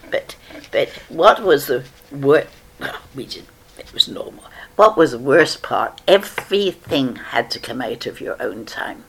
[0.09, 0.35] but
[0.71, 2.47] but what was the worst?
[3.15, 3.45] We did.
[3.77, 4.43] It was normal.
[4.75, 6.01] What was the worst part?
[6.07, 9.03] Everything had to come out of your own time.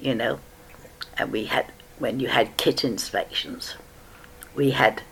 [0.00, 0.40] You know,
[1.16, 1.66] and we had
[1.98, 3.76] when you had kit inspections,
[4.54, 5.02] we had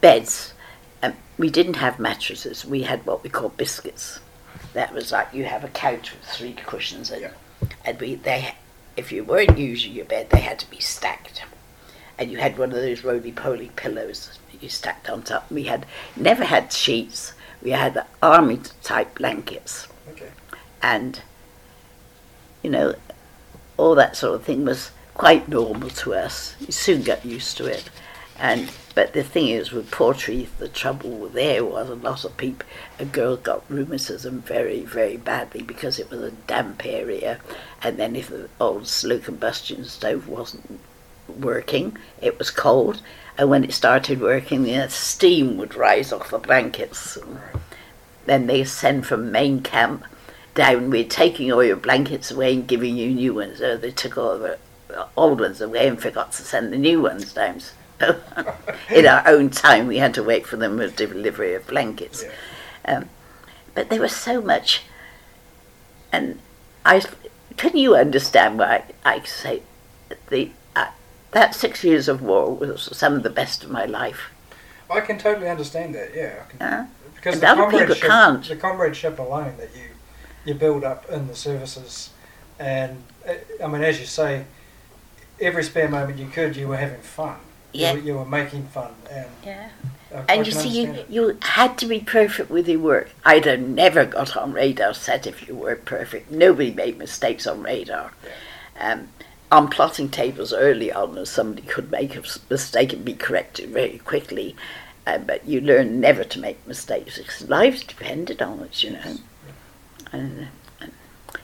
[0.00, 0.54] beds.
[1.02, 2.64] And we didn't have mattresses.
[2.64, 4.20] We had what we called biscuits.
[4.72, 7.30] That was like you have a couch with three cushions in, Yeah.
[7.84, 8.54] And we they
[8.96, 11.42] if you weren't using your bed, they had to be stacked
[12.18, 15.50] and you had one of those roly-poly pillows that you stacked on top.
[15.50, 17.32] We had never had sheets.
[17.62, 20.30] We had army type blankets, Okay.
[20.82, 21.20] and
[22.62, 22.94] you know,
[23.76, 26.54] all that sort of thing was quite normal to us.
[26.60, 27.88] You soon got used to it,
[28.42, 32.66] and but the thing is, with Portreath, the trouble there was a lot of people.
[32.98, 37.38] A girl got rheumatism very, very badly because it was a damp area,
[37.82, 40.80] and then if the old slow combustion stove wasn't
[41.28, 43.00] working, it was cold,
[43.38, 47.16] and when it started working, the steam would rise off the blankets.
[48.26, 50.04] Then they send from main camp
[50.54, 50.90] down.
[50.90, 53.58] We're taking all your blankets away and giving you new ones.
[53.58, 54.58] So they took all the
[55.16, 57.60] old ones away and forgot to send the new ones down.
[58.02, 58.20] So
[58.90, 62.24] in our own time, we had to wait for them with delivery of blankets.
[62.24, 62.96] Yeah.
[62.96, 63.08] Um,
[63.74, 64.82] but there was so much,
[66.10, 66.40] and
[66.84, 67.02] I
[67.56, 69.62] can you understand why I say
[70.28, 70.88] the uh,
[71.30, 74.30] that six years of war was some of the best of my life.
[74.90, 76.14] I can totally understand that.
[76.14, 76.42] Yeah.
[76.44, 76.84] I can, Huh?
[77.14, 78.48] because the comradeship, can't.
[78.48, 79.90] the comradeship alone that you
[80.44, 82.10] you build up in the services,
[82.58, 84.44] and uh, I mean, as you say,
[85.40, 87.36] every spare moment you could, you were having fun.
[87.72, 87.92] Yeah.
[87.92, 89.68] You, were- you were making fun, and Yeah.
[90.14, 91.06] I And you see, you, it.
[91.08, 93.10] you had to be perfect with your work.
[93.24, 96.30] I'd have never got on radar set if you weren't perfect.
[96.30, 98.12] Nobody made mistakes on radar.
[98.78, 99.08] Um,
[99.50, 104.54] on plotting tables early on, somebody could make a mistake and be corrected very quickly.
[105.06, 109.16] Uh, but you learn never to make mistakes because lives depended on it, you know.
[110.12, 110.48] And,
[110.80, 110.92] and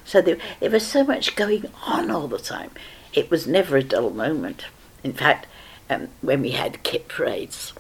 [0.05, 2.70] so there, there was so much going on all the time.
[3.14, 4.66] It was never a dull moment.
[5.03, 5.47] In fact,
[5.91, 7.72] um, when we had kit parades,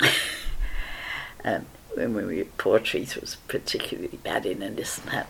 [1.44, 5.28] um, when we were Portreath was particularly bad in and this and that.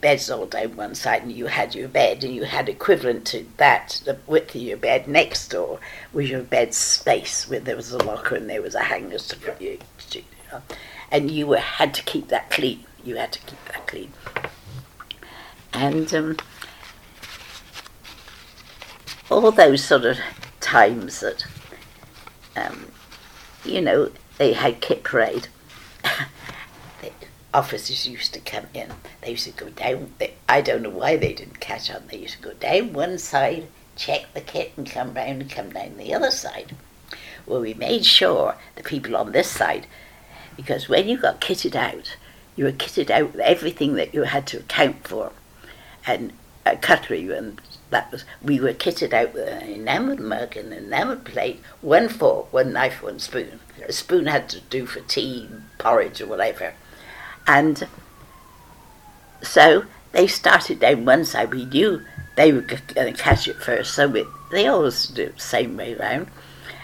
[0.00, 3.46] Beds all down one side, and you had your bed, and you had equivalent to
[3.56, 5.80] that, the width of your bed next door
[6.12, 9.36] was your bed space, where there was a locker and there was a hangers to
[9.36, 9.78] put you,
[10.52, 10.62] know,
[11.10, 12.84] and you were, had to keep that clean.
[13.02, 14.12] You had to keep that clean.
[15.72, 16.36] And um,
[19.30, 20.18] all those sort of
[20.66, 21.46] times that,
[22.56, 22.86] um,
[23.64, 25.46] you know, they had kit parade.
[27.00, 27.10] the
[27.54, 28.92] officers used to come in.
[29.22, 30.12] They used to go down.
[30.18, 32.08] They, I don't know why they didn't catch on.
[32.08, 35.70] They used to go down one side, check the kit, and come round and come
[35.70, 36.74] down the other side.
[37.46, 39.86] Well, we made sure the people on this side,
[40.56, 42.16] because when you got kitted out,
[42.56, 45.30] you were kitted out with everything that you had to account for,
[46.04, 46.32] and
[46.64, 47.60] uh, cutlery and
[47.96, 52.08] that was we were kitted out with an enamelled mug and an enamelled plate, one
[52.10, 53.58] fork, one knife, one spoon.
[53.88, 56.74] A spoon had to do for tea, porridge, or whatever,
[57.46, 57.88] and
[59.42, 61.54] so they started down one side.
[61.54, 62.02] We knew
[62.36, 65.78] they were going to catch it first, so we, they always do it the same
[65.78, 66.26] way round,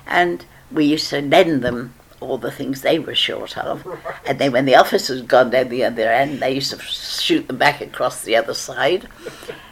[0.06, 1.92] and we used to lend them
[2.22, 3.86] all the things they were short of.
[4.26, 7.48] And then when the officers had gone down the other end, they used to shoot
[7.48, 9.08] them back across the other side.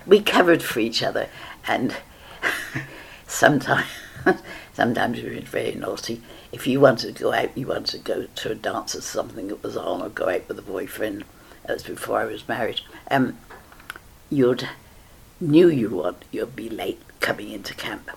[0.06, 1.28] We covered for each other,
[1.66, 1.94] and
[3.26, 3.86] sometimes,
[4.74, 6.20] sometimes we were very naughty.
[6.52, 9.48] If you wanted to go out, you wanted to go to a dance or something
[9.48, 11.24] that was on, or go out with a boyfriend.
[11.66, 12.80] That was before I was married.
[13.10, 13.38] Um,
[14.30, 14.68] you'd
[15.40, 18.10] knew you would you'd be late coming into camp,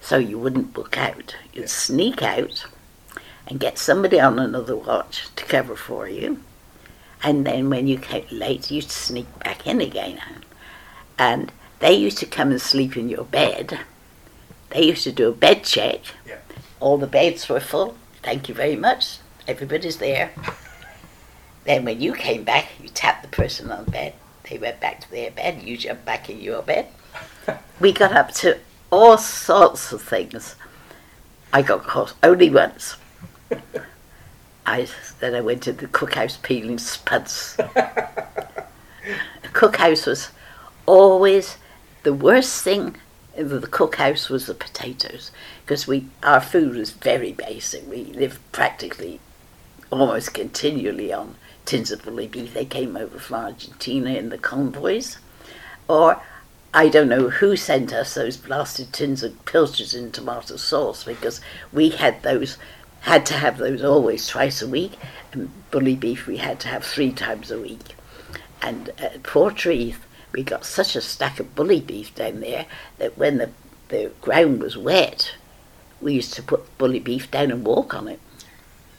[0.00, 1.36] so you wouldn't book out.
[1.52, 2.66] You'd sneak out
[3.48, 6.42] and get somebody on another watch to cover for you.
[7.22, 10.20] And then when you came late, you'd sneak back in again.
[11.18, 13.80] And they used to come and sleep in your bed.
[14.70, 16.00] They used to do a bed check.
[16.26, 16.36] Yeah.
[16.78, 17.96] All the beds were full.
[18.22, 19.18] Thank you very much.
[19.48, 20.30] Everybody's there.
[21.64, 24.14] then when you came back, you tapped the person on the bed.
[24.48, 25.62] They went back to their bed.
[25.62, 26.88] You jumped back in your bed.
[27.80, 28.58] we got up to
[28.90, 30.54] all sorts of things.
[31.52, 32.96] I got caught only once.
[34.66, 34.86] I
[35.20, 37.56] then I went to the cookhouse peeling spuds.
[37.56, 37.64] the
[39.52, 40.30] cookhouse was
[40.86, 41.56] always
[42.02, 42.96] the worst thing
[43.34, 45.30] in the cookhouse was the potatoes
[45.64, 47.88] because we our food was very basic.
[47.88, 49.20] We lived practically
[49.90, 52.52] almost continually on tins of bully beef.
[52.52, 55.18] They came over from Argentina in the convoys,
[55.86, 56.20] or
[56.74, 61.40] I don't know who sent us those blasted tins of pilchards in tomato sauce because
[61.72, 62.58] we had those
[63.00, 64.92] had to have those always twice a week,
[65.32, 67.94] and bully beef we had to have three times a week.
[68.60, 72.66] And at Portreath, we got such a stack of bully beef down there
[72.98, 73.50] that when the,
[73.88, 75.32] the ground was wet,
[76.00, 78.20] we used to put bully beef down and walk on it.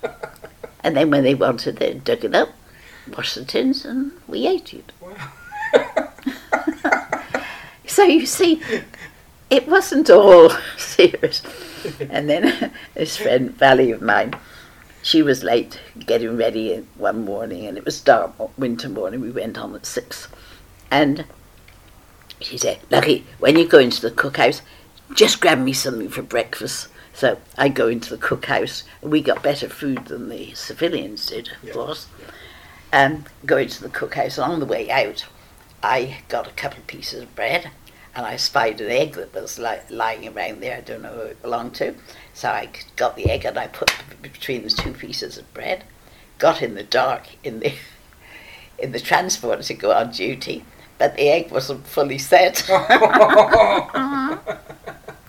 [0.83, 2.49] and then when they wanted, they dug it up,
[3.15, 4.91] washed the tins, and we ate it.
[7.85, 8.61] so you see,
[9.49, 11.41] it wasn't all serious.
[12.09, 14.33] And then this friend, Valley of mine,
[15.01, 19.21] she was late getting ready one morning, and it was dark winter morning.
[19.21, 20.27] We went on at six,
[20.91, 21.25] and
[22.41, 24.61] she said, "Lucky, when you go into the cookhouse,
[25.15, 28.83] just grab me something for breakfast." So I go into the cookhouse.
[29.01, 32.07] We got better food than the civilians did, of Yeah, course.
[32.93, 34.41] And go into the cookhouse.
[34.41, 35.25] On the way out,
[35.83, 37.71] I got a couple of pieces of bread
[38.19, 40.75] and I spied an egg that was li- lying around there.
[40.75, 41.95] I don't know who it belonged to.
[42.33, 42.67] So I
[42.97, 45.85] got the egg and I put it between the two pieces of bread.
[46.37, 47.71] Got in the dark in the
[48.77, 50.65] in the transport to go on duty,
[50.97, 52.67] but the egg wasn't fully set.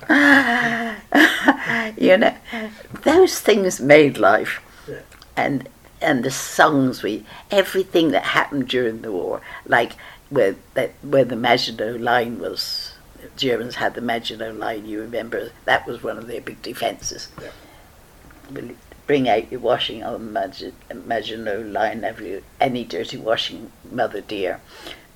[1.96, 2.34] you know,
[3.02, 4.96] those things made life, Yeah.
[5.36, 5.68] and
[6.02, 9.92] and the songs we everything that happened during the war, like
[10.30, 12.94] where that where the Maginot Line was.
[13.36, 14.86] Germans had the Maginot Line.
[14.86, 17.28] You remember that was one of their big defences.
[17.40, 18.72] Yeah.
[19.06, 20.70] Bring out your washing on the Magi-
[21.04, 22.04] Maginot Line.
[22.04, 24.60] Every any dirty washing, mother dear.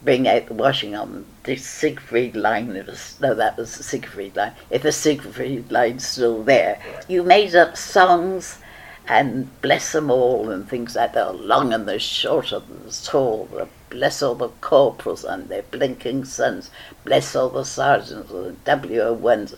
[0.02, 2.76] Bring out the washing on the Siegfried line.
[2.76, 4.52] It was, no, that was the Siegfried line.
[4.68, 8.58] If the Siegfried line's still there, you made up songs
[9.06, 11.32] and bless them all and things like that.
[11.32, 13.48] The long and the short and the tall.
[13.94, 16.68] Bless all the corporals and their blinking sons.
[17.04, 19.54] Bless all the sergeants and the WO1s.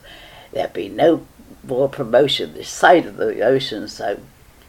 [0.52, 1.26] There'd be no
[1.66, 4.20] war promotion this side of the ocean, so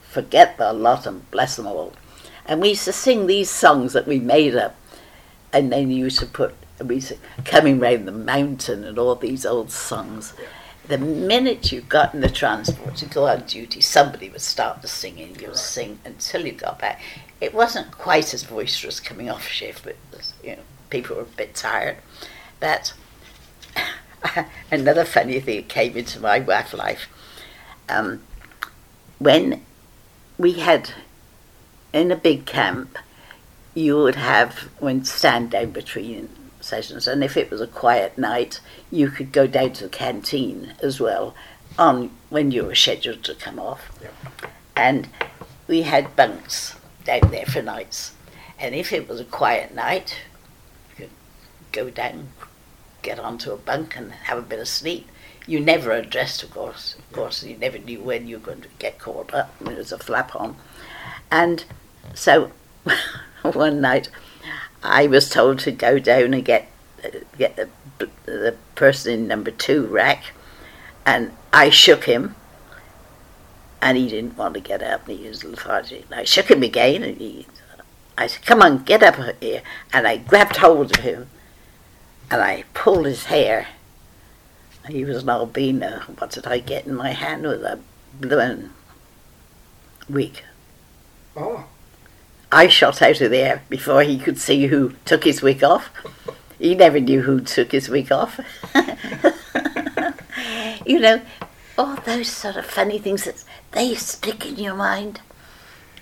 [0.03, 1.91] forget the lot and bless them all.
[2.45, 4.77] And we used to sing these songs that we made up
[5.51, 9.15] and then you used to put we used to, coming round the mountain and all
[9.15, 10.33] these old songs.
[10.87, 14.87] The minute you got in the transport to go on duty, somebody would start to
[14.87, 17.01] sing and you'd sing until you got back.
[17.39, 19.95] It wasn't quite as boisterous coming off shift, but
[20.43, 21.97] you know, people were a bit tired.
[22.59, 22.93] But
[24.71, 27.07] another funny thing came into my work life,
[27.89, 28.21] um,
[29.19, 29.65] when
[30.37, 30.91] we had
[31.93, 32.97] in a big camp,
[33.73, 36.29] you would have when stand down between
[36.59, 38.59] sessions, and if it was a quiet night,
[38.91, 41.35] you could go down to the canteen as well
[41.77, 43.89] on when you were scheduled to come off.
[44.01, 44.09] Yeah.
[44.75, 45.09] And
[45.67, 46.75] we had bunks
[47.07, 48.11] down there for nights,
[48.59, 50.19] and if it was a quiet night,
[50.89, 51.09] you could
[51.71, 52.29] go down,
[53.01, 55.07] get onto a bunk, and have a bit of sleep.
[55.47, 56.95] You never addressed, of course.
[56.99, 59.57] Of course, you never knew when you were going to get caught up.
[59.59, 60.57] There was a flap on,
[61.31, 61.63] and
[62.13, 62.51] so
[63.41, 64.09] one night
[64.83, 66.69] I was told to go down and get
[67.37, 67.69] get the,
[68.25, 70.33] the person in number two rack,
[71.05, 72.35] and I shook him,
[73.81, 75.07] and he didn't want to get up.
[75.07, 76.05] And he was lethargic.
[76.05, 77.47] And I shook him again, and he,
[78.17, 79.61] I said, "Come on, get up here!"
[79.93, 81.29] And I grabbed hold of him,
[82.31, 83.67] and I pulled his hair.
[84.87, 85.87] He was an albino.
[85.87, 87.43] Uh, what did I get in my hand?
[87.43, 87.79] With a
[88.19, 88.71] blowing
[90.09, 90.41] wig.
[91.35, 91.65] Oh,
[92.51, 95.89] I shot out of there before he could see who took his wig off.
[96.57, 98.39] He never knew who took his wig off.
[100.85, 101.21] you know,
[101.77, 105.21] all those sort of funny things that they stick in your mind.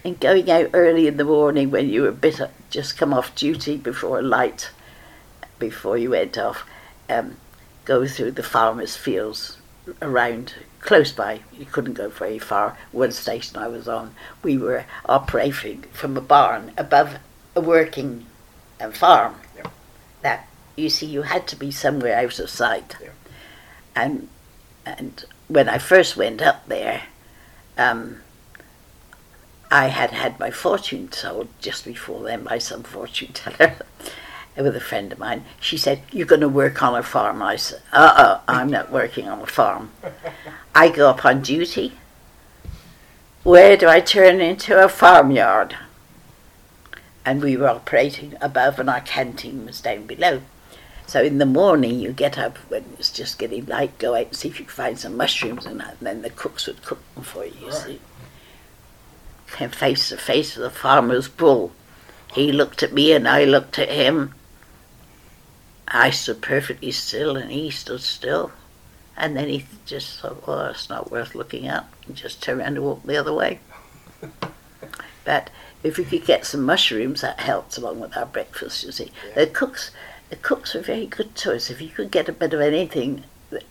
[0.04, 2.40] And going out early in the morning when you were a bit
[2.70, 4.70] just come off duty before light,
[5.58, 6.64] before you went off,
[7.10, 7.38] um,
[7.86, 9.58] go through the farmers' fields
[10.02, 11.42] around close by.
[11.58, 12.78] You couldn't go very far.
[12.92, 14.14] One station I was on,
[14.44, 17.18] we were operating from a barn above
[17.56, 18.26] a working
[18.80, 19.70] uh, farm, Yeah.
[20.22, 22.96] that you see, you had to be somewhere out of sight.
[23.02, 23.10] Yeah.
[23.96, 24.28] And
[24.86, 27.04] and when I first went up there,
[27.78, 28.22] um,
[29.72, 33.76] I had had my fortune told just before then by some fortune teller.
[34.58, 37.58] With a friend of mine, she said, "You're going to work on a farm." I
[37.58, 39.92] said, "Uh, uh I'm not working on a farm.
[40.76, 41.98] I go up on duty.
[43.44, 45.76] Where do I turn into a farmyard?"
[47.26, 50.42] And we were operating above, and our canteen was down below.
[51.08, 54.36] So in the morning, you get up when it's just getting light, go out and
[54.36, 57.24] see if you can find some mushrooms and and then the cooks would cook them
[57.24, 57.54] for you.
[57.62, 57.76] You Right.
[57.76, 58.02] see,
[59.52, 61.72] came face to face with the farmer's bull.
[62.34, 64.34] He looked at me, and I looked at him.
[65.88, 68.52] I stood perfectly still, and he stood still.
[69.16, 72.76] And then he just thought, well, it's not worth looking at, and just turned around
[72.76, 73.60] and walked the other way.
[75.24, 75.50] but
[75.84, 79.12] if we could get some mushrooms, that helped along with our breakfast, you see.
[79.36, 79.92] The cooks
[80.30, 81.70] the cooks were very good to us.
[81.70, 83.64] If you could get a bit of anything that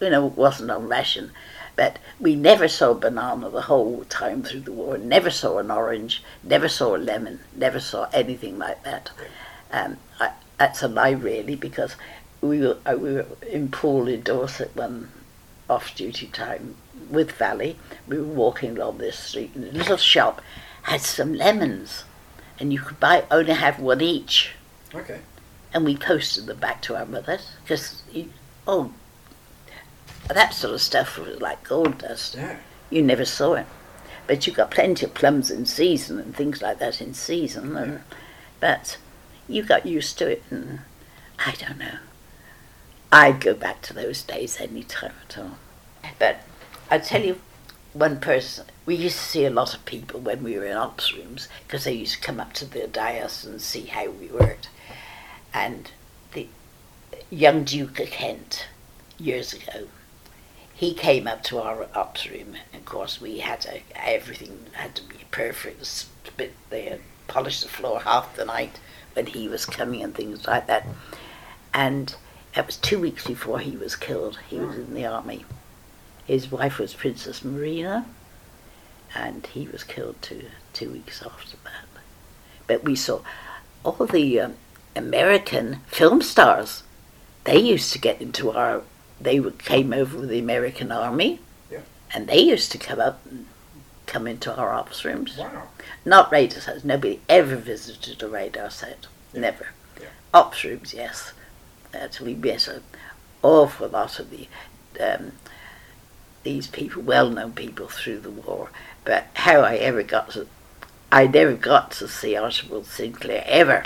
[0.00, 1.30] you know wasn't on ration,
[1.76, 4.98] but we never saw banana the whole time through the war.
[4.98, 6.22] Never saw an orange.
[6.42, 7.40] Never saw a lemon.
[7.54, 9.10] Never saw anything like that.
[9.72, 11.96] Um, I, that's a lie, really, because
[12.40, 15.10] we were uh, we were in Poole in Dorset one
[15.68, 16.76] off duty time
[17.08, 17.76] with Valley.
[18.08, 20.42] We were walking along this street, and a little shop
[20.82, 22.04] had some lemons,
[22.58, 24.54] and you could buy only have one each
[24.94, 25.20] Okay.
[25.72, 28.02] And we posted them back to our mothers because
[28.66, 28.92] oh
[30.28, 32.36] that sort of stuff was like gold dust.
[32.36, 32.56] Yeah.
[32.88, 33.66] you never saw it.
[34.26, 38.00] But you got plenty of plums in season and things like that in season and
[38.60, 38.98] but
[39.48, 40.80] you got used to it and
[41.44, 41.98] i don't know.
[43.12, 45.58] I'd go back to those days any time at all.
[46.18, 46.42] But
[46.90, 47.40] i tell you
[47.92, 51.12] one person we used to see a lot of people when we were in ops
[51.12, 54.68] rooms because they used to come up to the dais and see how we worked
[55.52, 55.90] and
[56.32, 56.48] the
[57.30, 58.66] young Duke of Kent
[59.18, 59.88] years ago,
[60.72, 62.56] he came up to our ops room.
[62.72, 65.84] Of course, we had to everything had to be perfect.
[65.84, 66.98] Spit there,
[67.28, 68.78] polish the floor half the night
[69.14, 70.86] when he was coming and things like that.
[71.74, 72.14] And
[72.56, 74.38] it was two weeks before he was killed.
[74.48, 75.44] He was in the army.
[76.24, 78.06] His wife was Princess Marina,
[79.14, 82.02] and he was killed two two weeks after that.
[82.66, 83.20] But we saw
[83.84, 84.54] all the um,
[84.96, 86.82] American film stars.
[87.44, 88.82] They used to get into our.
[89.20, 91.80] They came over with the American Army, Yeah.
[92.14, 93.46] and they used to come up and
[94.06, 95.36] come into our ops rooms.
[95.36, 95.64] Wow.
[96.04, 96.84] Not radar sets.
[96.84, 99.06] Nobody ever visited a radar set.
[99.32, 99.40] Yeah.
[99.40, 99.68] Never.
[100.00, 100.08] Yeah.
[100.32, 101.32] Ops rooms, yes.
[101.92, 102.82] That we met an
[103.42, 104.48] awful lot of the
[105.00, 105.32] um,
[106.42, 108.70] these people, well-known people through the war.
[109.04, 110.46] But how I ever got to,
[111.12, 113.82] I never got to see Archibald Sinclair ever.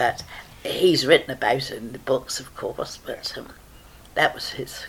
[0.00, 0.22] But
[0.64, 2.98] he's written about it in the books, of course.
[3.04, 3.48] But um,
[4.14, 4.86] that was his,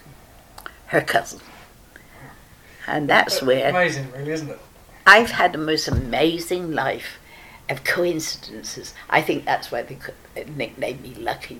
[0.85, 1.41] her cousin,
[2.87, 4.59] and that's where Amazing, really, isn't it?
[5.05, 7.19] I've had the most amazing life
[7.69, 8.93] of coincidences.
[9.09, 11.59] I think that's why they could, they nicknamed me Lucky,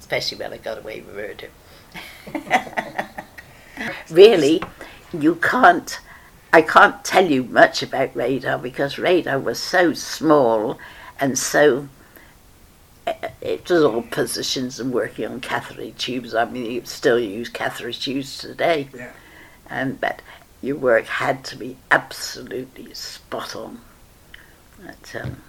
[0.00, 1.50] especially when I got away with murder.
[4.10, 4.60] really,
[5.12, 6.00] you can't.
[6.52, 10.76] I can't tell you much about radar because radar was so small
[11.20, 11.88] and so.
[13.40, 16.34] It was all positions and working on catheter tubes.
[16.34, 19.12] I mean, you still use catheter tubes today Yeah.
[19.68, 20.22] and but
[20.62, 23.80] your work had to be absolutely spot on.
[24.82, 25.42] But, um,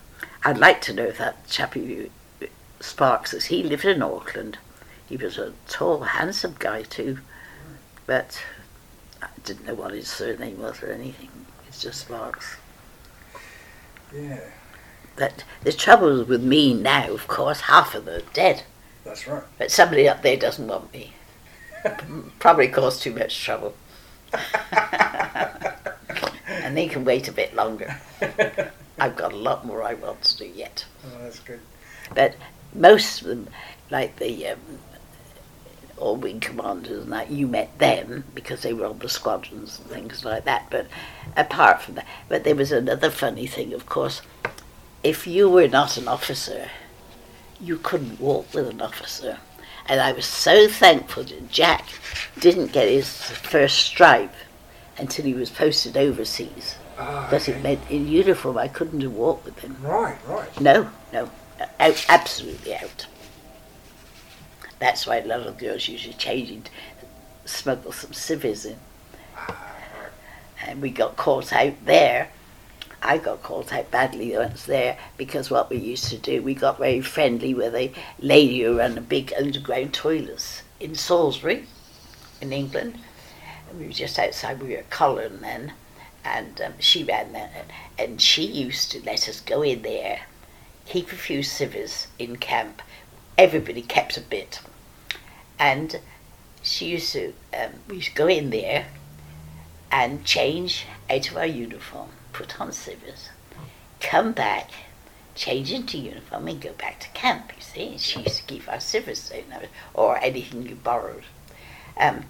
[0.43, 2.09] I'd like to know if that chappie
[2.39, 2.47] who-
[2.81, 4.57] Sparks is he lived in Auckland.
[5.07, 7.19] He was a tall, handsome guy too,
[8.05, 8.41] but
[9.21, 11.30] I didn't know what his surname was or anything.
[11.67, 12.57] It's just Sparks.
[14.13, 14.41] Yeah.
[15.15, 18.63] But the trouble with me now, of course, half of them are dead.
[19.03, 19.43] That's right.
[19.57, 21.13] But somebody up there doesn't want me.
[22.39, 23.75] Probably cause too much trouble.
[26.47, 27.95] and they can wait a bit longer.
[28.99, 30.85] I've got a lot more I want to do yet.
[31.05, 31.59] Oh, that's good.
[32.13, 32.35] But
[32.73, 33.47] most of them,
[33.91, 34.59] like the um,
[35.97, 39.89] all wing commanders and that, you met them because they were on the squadrons and
[39.89, 40.67] things like that.
[40.69, 40.87] But
[41.37, 44.21] apart from that, but there was another funny thing, of course.
[45.06, 46.68] If you were not an officer,
[47.61, 49.38] you couldn't walk with an officer.
[49.86, 51.86] And I was so thankful that Jack
[52.40, 54.34] didn't get his first stripe
[54.98, 56.77] until he was posted overseas.
[56.98, 57.60] Ah, Because okay.
[57.60, 59.77] it meant in uniform I couldn't have walked with him.
[59.80, 60.60] Right, right.
[60.60, 61.30] No, no,
[61.80, 63.06] out, absolutely out.
[64.80, 66.69] That's why a lot of girls usually change to
[67.48, 68.77] smuggle some civvies in.
[70.65, 72.30] And we got caught out there.
[73.06, 76.80] I got caught out badly once there because what we used to do, we got
[76.80, 81.68] very friendly with a lady who ran a big underground toilets in Salisbury,
[82.41, 82.98] in England.
[83.69, 85.73] And we were just outside, we were Colerne then,
[86.23, 87.68] and um, she ran that,
[87.99, 90.22] and she used to let us go in there,
[90.88, 92.82] keep a few civvies in camp.
[93.38, 94.61] Everybody kept a bit,
[95.60, 95.99] and
[96.64, 98.88] she used to, um, we used to go in there
[99.91, 103.29] and change out of our uniform, put on civvies,
[104.01, 104.69] come back,
[105.35, 107.49] change into uniform, and go back to camp.
[107.55, 109.31] You see, and she used to keep our civvies,
[109.93, 111.23] or anything you borrowed.
[111.97, 112.25] Um,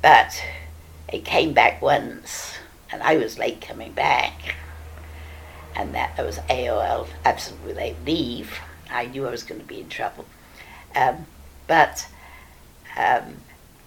[0.00, 0.40] but
[1.12, 2.54] it came back once,
[2.92, 4.54] and I was late coming back,
[5.74, 8.60] and that was AOL, absent without leave.
[8.92, 10.24] I knew I was going to be in trouble,
[10.94, 11.26] um,
[11.66, 12.06] but
[12.96, 13.38] um,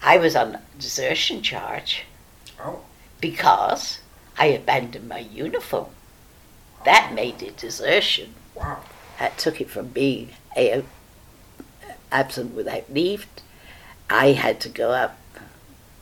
[0.02, 2.04] I was on desertion charge
[2.60, 2.80] Oh.
[3.22, 4.01] because
[4.38, 5.90] I abandoned my uniform.
[6.84, 8.34] That made it desertion.
[8.54, 8.80] Wow.
[9.18, 10.82] That took it from being a,
[12.10, 13.26] absent without leave.
[14.10, 15.18] I had to go up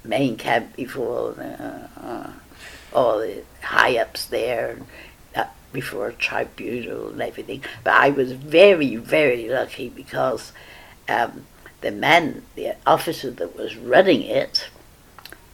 [0.02, 2.32] main camp before uh, uh,
[2.92, 4.86] all the high ups there, and,
[5.36, 7.62] uh, before a tribunal and everything.
[7.84, 10.52] But I was very, very lucky because
[11.08, 11.46] um,
[11.80, 14.68] the man, the officer that was running it,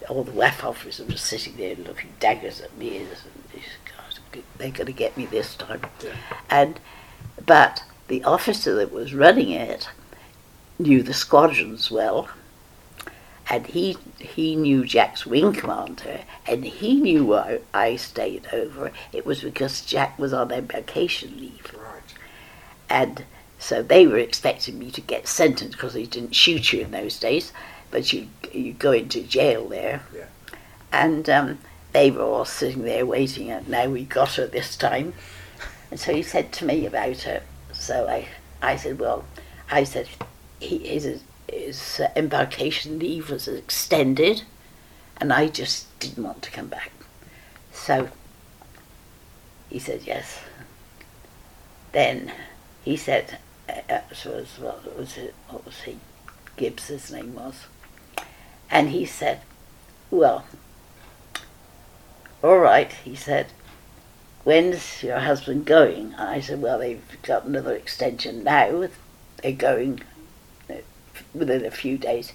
[0.09, 3.05] all the WAAF officers were sitting there looking daggers at me
[4.31, 5.81] God, they're going to get me this time.
[6.03, 6.13] Yeah.
[6.49, 6.79] And
[7.45, 9.89] but the officer that was running it
[10.79, 12.29] knew the squadrons well,
[13.49, 18.91] and he he knew Jack's wing commander, and he knew why I stayed over.
[19.11, 22.01] It was because Jack was on embarkation leave, Right.
[22.89, 23.23] and
[23.59, 27.19] so they were expecting me to get sentenced because they didn't shoot you in those
[27.19, 27.51] days,
[27.91, 30.01] but you you go into jail there.
[30.13, 30.25] Yeah.
[30.91, 31.59] And um,
[31.93, 35.13] they were all sitting there waiting, and now we got her this time.
[35.89, 37.43] And so he said to me about her.
[37.73, 38.27] So I,
[38.61, 39.25] I said, well,
[39.71, 40.09] I said,
[40.59, 44.43] he, his, his uh, embarkation leave was extended,
[45.17, 46.91] and I just didn't want to come back.
[47.71, 48.09] So
[49.69, 50.39] he said yes.
[51.91, 52.31] Then
[52.83, 53.37] he said,
[53.69, 55.33] uh, uh, was, what was it?
[55.49, 55.97] What was he?
[56.57, 57.67] Gibbs, his name was.
[58.69, 59.41] And he said,
[60.11, 60.45] well,
[62.43, 63.47] all right, he said,
[64.43, 66.13] when's your husband going?
[66.17, 68.87] And I said, well, they've got another extension now.
[69.41, 70.01] They're going
[70.69, 70.75] uh,
[71.33, 72.33] within a few days.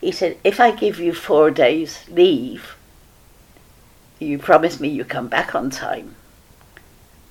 [0.00, 2.76] He said, if I give you four days leave,
[4.18, 6.16] you promise me you come back on time.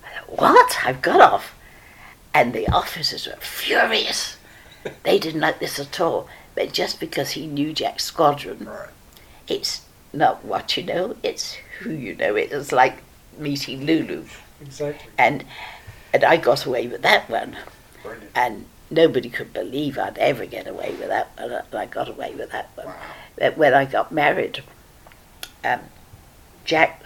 [0.04, 0.78] I said, what?
[0.84, 1.54] I've got off.
[2.34, 4.36] And the officers were furious.
[5.02, 6.28] They didn't like this at all.
[6.56, 8.88] But just because he knew Jack's squadron, Right.
[9.46, 12.34] it's not what you know, it's who you know.
[12.34, 13.02] It was like
[13.38, 14.24] meeting Lulu.
[14.60, 15.10] Exactly.
[15.18, 15.44] And
[16.12, 17.56] and I got away with that one.
[18.02, 18.30] Brilliant.
[18.34, 21.50] And nobody could believe I'd ever get away with that one.
[21.52, 22.86] And I got away with that one.
[22.86, 22.94] Wow.
[23.36, 24.62] That when I got married,
[25.62, 25.80] um,
[26.64, 27.02] Jack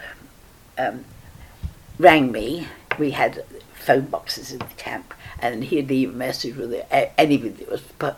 [0.78, 1.04] um,
[1.98, 2.68] rang me.
[2.98, 3.44] We had
[3.74, 6.86] phone boxes in the camp, and he'd leave a message with it,
[7.18, 8.16] anybody that was put.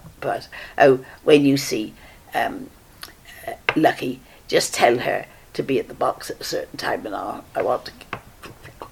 [0.78, 1.94] Oh, when you see
[2.34, 2.70] um,
[3.46, 7.14] uh, Lucky, just tell her to be at the box at a certain time, and
[7.14, 7.92] I'll, I want to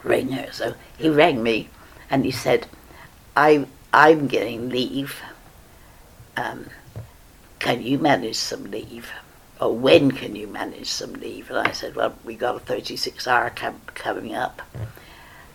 [0.03, 0.53] ring her.
[0.53, 1.69] So he rang me,
[2.11, 2.67] and he said,
[3.37, 5.21] "I I'm getting leave.
[6.37, 6.71] Um,
[7.59, 9.11] can you manage some leave?"
[9.61, 11.51] or when can you manage some leave?
[11.51, 14.63] And I said, well, we got a 36 hour camp coming up.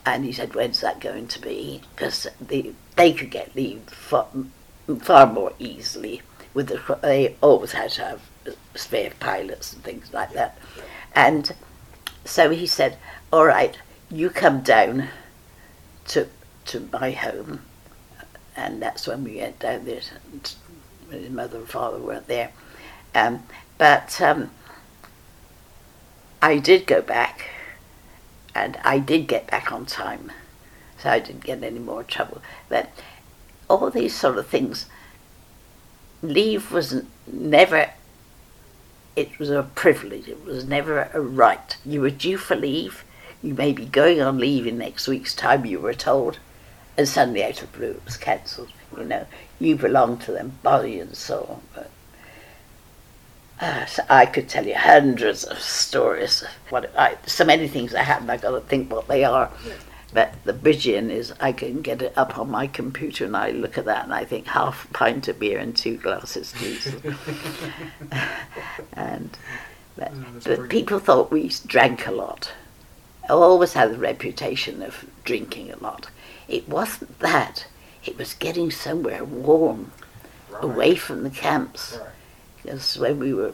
[0.06, 1.82] And he said, when's that going to be?
[1.96, 4.28] Because the, they could get leave far,
[5.00, 6.22] far more easily.
[6.54, 8.22] With the, they always had to have
[8.76, 10.58] spare pilots and things like that.
[11.16, 11.54] And
[12.24, 12.98] so he said,
[13.34, 13.78] all right,
[14.12, 15.08] you come down
[16.08, 16.28] to,
[16.66, 17.62] to my home.
[18.56, 20.02] And that's when we went down there.
[21.08, 22.52] When his mother and father weren't there.
[23.14, 23.44] Um,
[23.78, 24.52] but um,
[26.42, 27.50] I did go back,
[28.56, 30.32] and I did get back on time,
[30.98, 32.42] so I didn't get any more trouble.
[32.70, 32.90] But
[33.70, 34.86] all these sort of things,
[36.22, 37.92] leave was never.
[39.16, 40.28] It was a privilege.
[40.28, 41.78] It was never a right.
[41.86, 43.04] You were due for leave.
[43.42, 45.66] You may be going on leave in next week's time.
[45.66, 46.40] You were told,
[46.98, 48.72] and suddenly out of blue it was cancelled.
[48.98, 49.28] You know,
[49.60, 51.62] you belong to them, body and soul.
[51.74, 51.92] But
[53.62, 56.44] uh, so I could tell you hundreds of stories.
[56.70, 59.52] What I, so many things that happened, I've got to think what they are.
[60.14, 63.78] But the Bridgian is I can get it up on my computer and I look
[63.78, 66.96] at that and I think half a pint of beer and two glasses please.
[68.94, 69.38] and
[69.98, 70.70] but, Oh, but brilliant.
[70.70, 72.52] people thought we drank a lot,
[73.30, 76.10] I always had the reputation of drinking a lot.
[76.48, 77.66] It wasn't that.
[78.06, 79.92] It was getting somewhere warm,
[80.50, 80.64] Right.
[80.64, 81.98] away from the camps.
[82.00, 82.10] Right.
[82.66, 83.54] Because when we were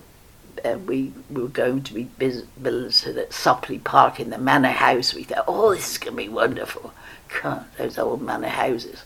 [0.64, 5.24] uh, we were going to be billeted at Sopley Park in the manor house, we
[5.24, 6.94] thought, oh, this is going to be wonderful.
[7.42, 9.04] God, those old manor houses.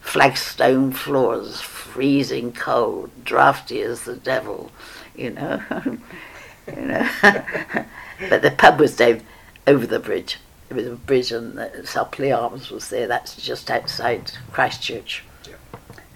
[0.00, 4.70] Flagstone floors, freezing cold, drafty as the devil,
[5.16, 5.62] you know.
[6.66, 7.08] you know.
[7.22, 9.22] but the pub was down
[9.66, 10.38] over the bridge.
[10.68, 13.06] There was a bridge and the Sopley Arms was there.
[13.06, 15.24] That's just outside Christchurch.
[15.48, 15.60] Yep.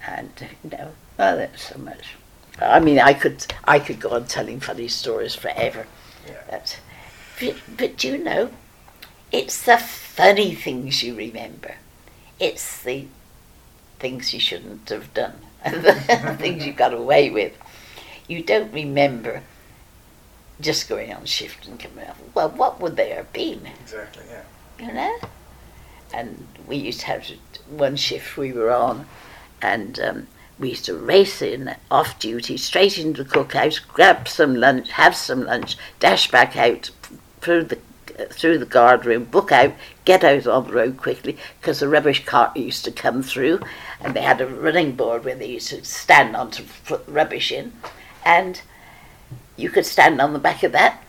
[0.07, 2.15] And, you know, oh, that's so much.
[2.61, 5.87] I mean, I could I could go on telling funny stories forever.
[6.27, 6.41] Yeah.
[6.49, 6.79] But,
[7.39, 8.51] but, but you know,
[9.31, 11.75] it's the funny things you remember.
[12.39, 13.07] It's the
[13.99, 15.93] things you shouldn't have done, and the
[16.39, 17.53] things you got away with.
[18.27, 19.41] You don't remember
[20.61, 22.19] just going on shift and coming off.
[22.33, 23.65] Well, what would they have been?
[23.81, 24.23] Exactly.
[24.29, 24.87] Yeah.
[24.87, 25.17] you know.
[26.13, 27.25] And we used to have
[27.69, 29.05] one shift we were on,
[29.61, 30.27] and um,
[30.59, 35.15] we used to race in off duty straight into the cookhouse, grab some lunch, have
[35.15, 36.91] some lunch, dash back out
[37.41, 37.79] through the
[38.31, 39.73] through the guard room, book out,
[40.03, 43.61] get out on the road quickly because the rubbish cart used to come through,
[44.01, 47.49] and they had a running board where they used to stand on to put rubbish
[47.49, 47.71] in,
[48.25, 48.61] and
[49.55, 51.01] you could stand on the back of that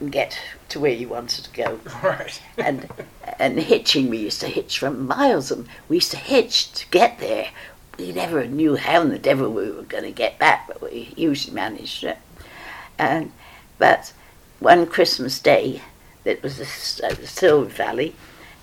[0.00, 2.40] and get to where you wanted to go Right.
[2.56, 2.88] and
[3.38, 7.18] and hitching we used to hitch from miles and we used to hitch to get
[7.18, 7.48] there
[7.98, 11.12] we never knew how in the devil we were going to get back but we
[11.16, 12.18] usually managed it
[12.98, 13.32] and
[13.78, 14.12] but
[14.60, 15.82] one christmas day
[16.24, 18.14] that was at the silver valley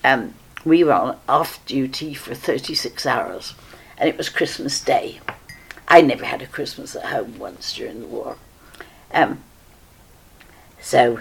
[0.03, 0.33] um,
[0.63, 3.53] we were on off duty for 36 hours
[3.97, 5.19] and it was christmas day
[5.87, 8.37] i never had a christmas at home once during the war
[9.13, 9.41] um,
[10.81, 11.19] so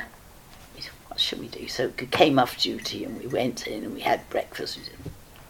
[1.14, 1.68] what should we do?
[1.68, 4.90] So we came off duty and we went in and we had breakfast.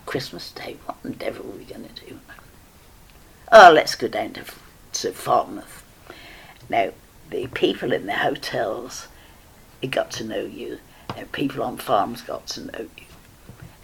[0.04, 2.20] Christmas Day, what in the devil are we going to do?
[3.56, 4.44] Oh, let's go down to,
[4.94, 5.84] to Falmouth.
[6.68, 6.90] Now,
[7.30, 9.06] the people in the hotels,
[9.80, 10.80] they got to know you.
[11.16, 13.04] And people on farms got to know you.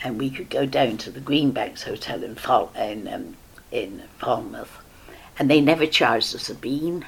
[0.02, 3.36] And we could go down to the Greenbanks Hotel in, Fal- in, um,
[3.70, 4.76] in Falmouth.
[5.38, 7.06] And they never charged us a bean.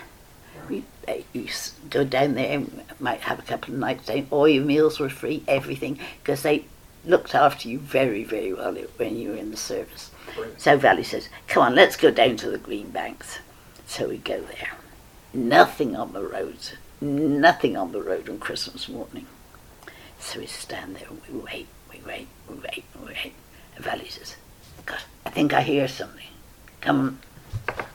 [0.68, 0.84] We,
[1.32, 1.48] you
[1.90, 4.28] go down there and might have a couple of nights down.
[4.30, 6.66] All your meals were free, everything, because they
[7.04, 10.11] looked after you very, very well when you were in the service.
[10.56, 13.38] So Valley says, "Come on, let's go down to the Green Banks."
[13.86, 14.72] So we go there.
[15.34, 16.56] Nothing on the road.
[17.00, 19.26] Nothing on the road on Christmas morning.
[20.18, 23.32] So we stand there and we wait, we wait, we wait, we wait.
[23.74, 24.36] And Valley says,
[24.86, 26.28] God, I think I hear something.
[26.80, 27.18] Come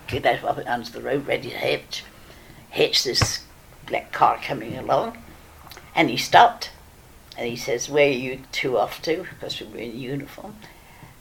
[0.07, 2.03] get out up onto the road, ready to hitch.
[2.69, 3.43] Hitch this
[3.85, 5.17] black car coming along.
[5.95, 6.71] And he stopped.
[7.37, 9.25] And he says, Where are you two off to?
[9.29, 10.55] Because we were in uniform.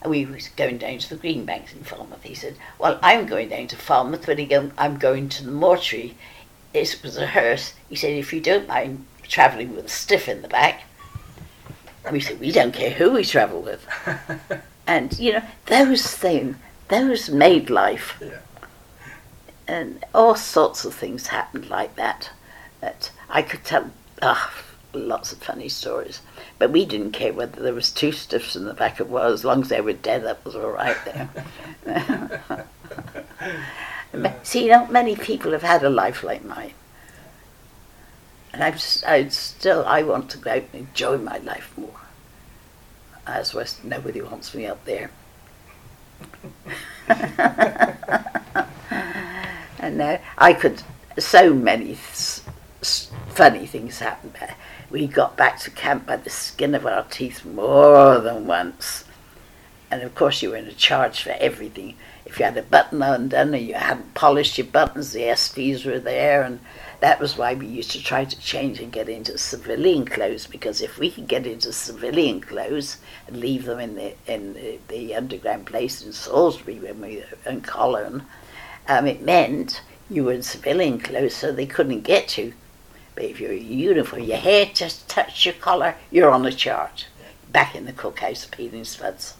[0.06, 2.22] We was going down to the Greenbanks in Falmouth.
[2.22, 6.16] He said, Well, I'm going down to Falmouth, but again, I'm going to the mortuary.
[6.72, 7.74] This was a hearse.
[7.88, 10.84] He said, If you don't mind travelling with a stiff in the back.
[12.04, 13.86] And we said, We don't care who we travel with.
[14.86, 16.56] And, you know, those things,
[16.88, 18.16] those made life.
[18.20, 18.38] Yeah.
[19.66, 22.30] And all sorts of things happened like that.
[22.80, 23.90] That I could tell
[24.22, 24.52] ah,
[24.96, 26.20] lots of funny stories.
[26.58, 29.44] But we didn't care whether there was two stiffs in the back of well, as
[29.44, 32.66] long as they were dead, that was all right there.
[34.42, 36.72] See, not many people have had a life like mine.
[38.52, 38.74] And I'm,
[39.06, 42.00] I still, I want to go out and enjoy my life more.
[43.26, 45.10] As West, nobody wants me up there.
[49.78, 50.82] and uh, I could,
[51.18, 52.42] so many s-
[53.28, 54.32] funny things happen.
[54.40, 54.54] there.
[54.88, 59.04] We got back to camp by the skin of our teeth more than once.
[59.90, 61.96] And of course, you were in a charge for everything.
[62.24, 65.98] If you had a button undone or you hadn't polished your buttons, the SPs were
[65.98, 66.42] there.
[66.42, 66.60] And
[67.00, 70.46] that was why we used to try to change and get into civilian clothes.
[70.46, 74.78] Because if we could get into civilian clothes and leave them in the in the,
[74.88, 78.24] the underground place in Salisbury when we were in Colerne,
[78.86, 82.52] um, it meant you were in civilian clothes, so they couldn't get you.
[83.16, 87.06] But if you're uniform, your hair just touched your collar, you're on a charge.
[87.50, 89.34] Back in the cookhouse peeling spuds.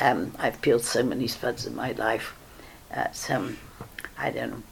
[0.00, 2.34] Um, I've peeled so many spuds in my life.
[2.90, 3.58] That's, um,
[4.16, 4.62] I don't know.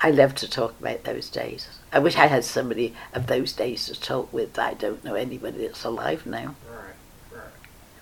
[0.00, 1.68] I love to talk about those days.
[1.92, 4.58] I wish I had somebody of those days to talk with.
[4.58, 6.54] I don't know anybody that's alive now.
[6.70, 7.38] Right.
[7.38, 7.44] Right.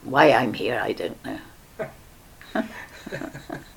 [0.03, 1.39] Why I'm here, I don't know.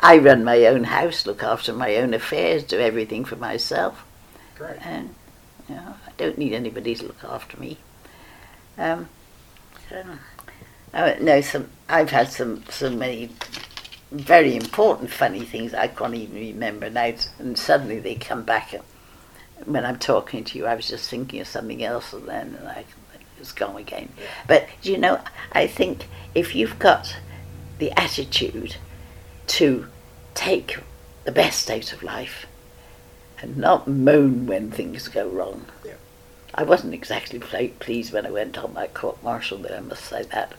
[0.00, 4.04] I run my own house, look after my own affairs, do everything for myself.
[4.56, 4.84] Great.
[4.84, 5.14] And
[5.68, 7.78] You know, I don't need anybody to look after me.
[8.78, 9.08] Um,
[9.88, 10.04] so,
[10.92, 11.70] I know some.
[11.88, 13.30] I've had some so many
[14.10, 18.74] very important funny things I can't even remember now, and suddenly they come back.
[19.64, 22.68] When I'm talking to you, I was just thinking of something else, and then and
[22.68, 22.84] I,
[23.40, 24.10] it's gone again.
[24.18, 24.24] Yeah.
[24.46, 25.20] But you know,
[25.52, 27.16] I think if you've got
[27.78, 28.76] the attitude
[29.48, 29.86] to
[30.34, 30.78] take
[31.24, 32.46] the best out of life
[33.40, 35.66] and not moan when things go wrong.
[35.84, 35.94] Yeah.
[36.54, 40.04] I wasn't exactly pl- pleased when I went on my court martial, but I must
[40.04, 40.54] say that.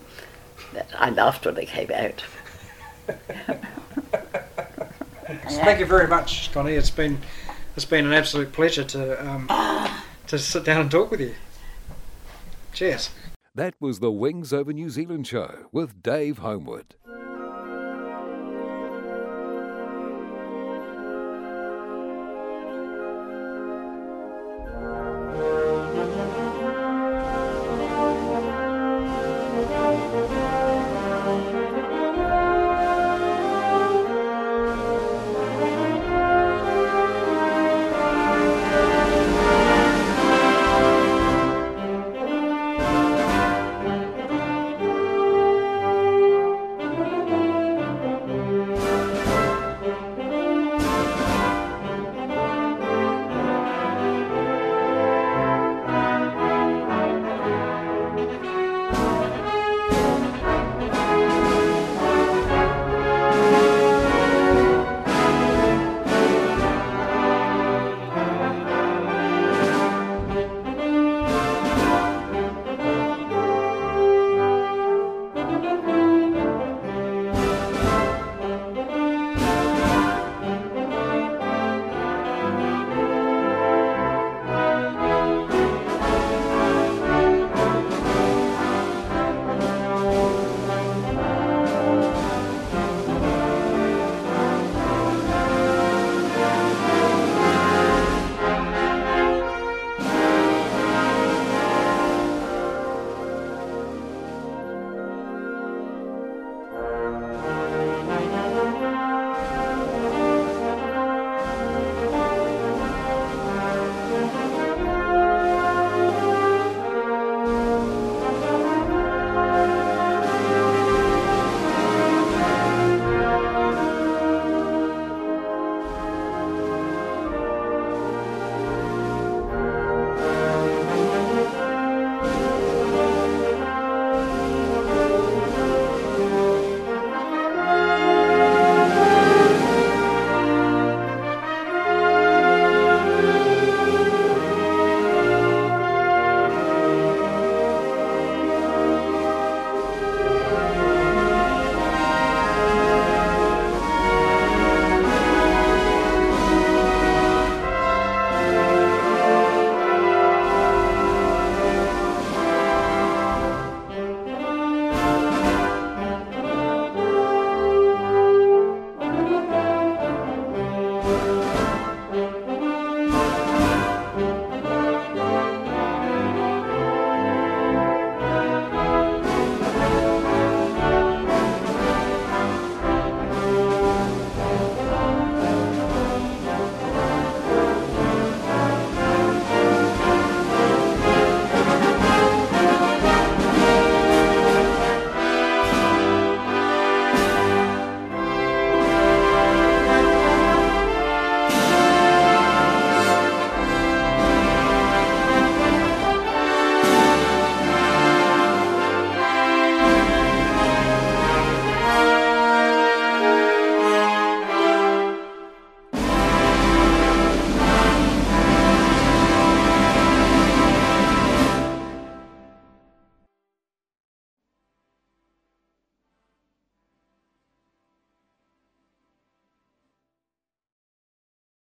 [0.73, 2.23] that I laughed when I came out.
[5.49, 6.73] Thank you very much, Connie.
[6.73, 7.19] It's been
[7.75, 9.47] it's been an absolute pleasure to um,
[10.27, 11.35] to sit down and talk with you.
[12.73, 13.09] Cheers.
[13.55, 16.95] That was the Wings Over New Zealand show with Dave Homewood.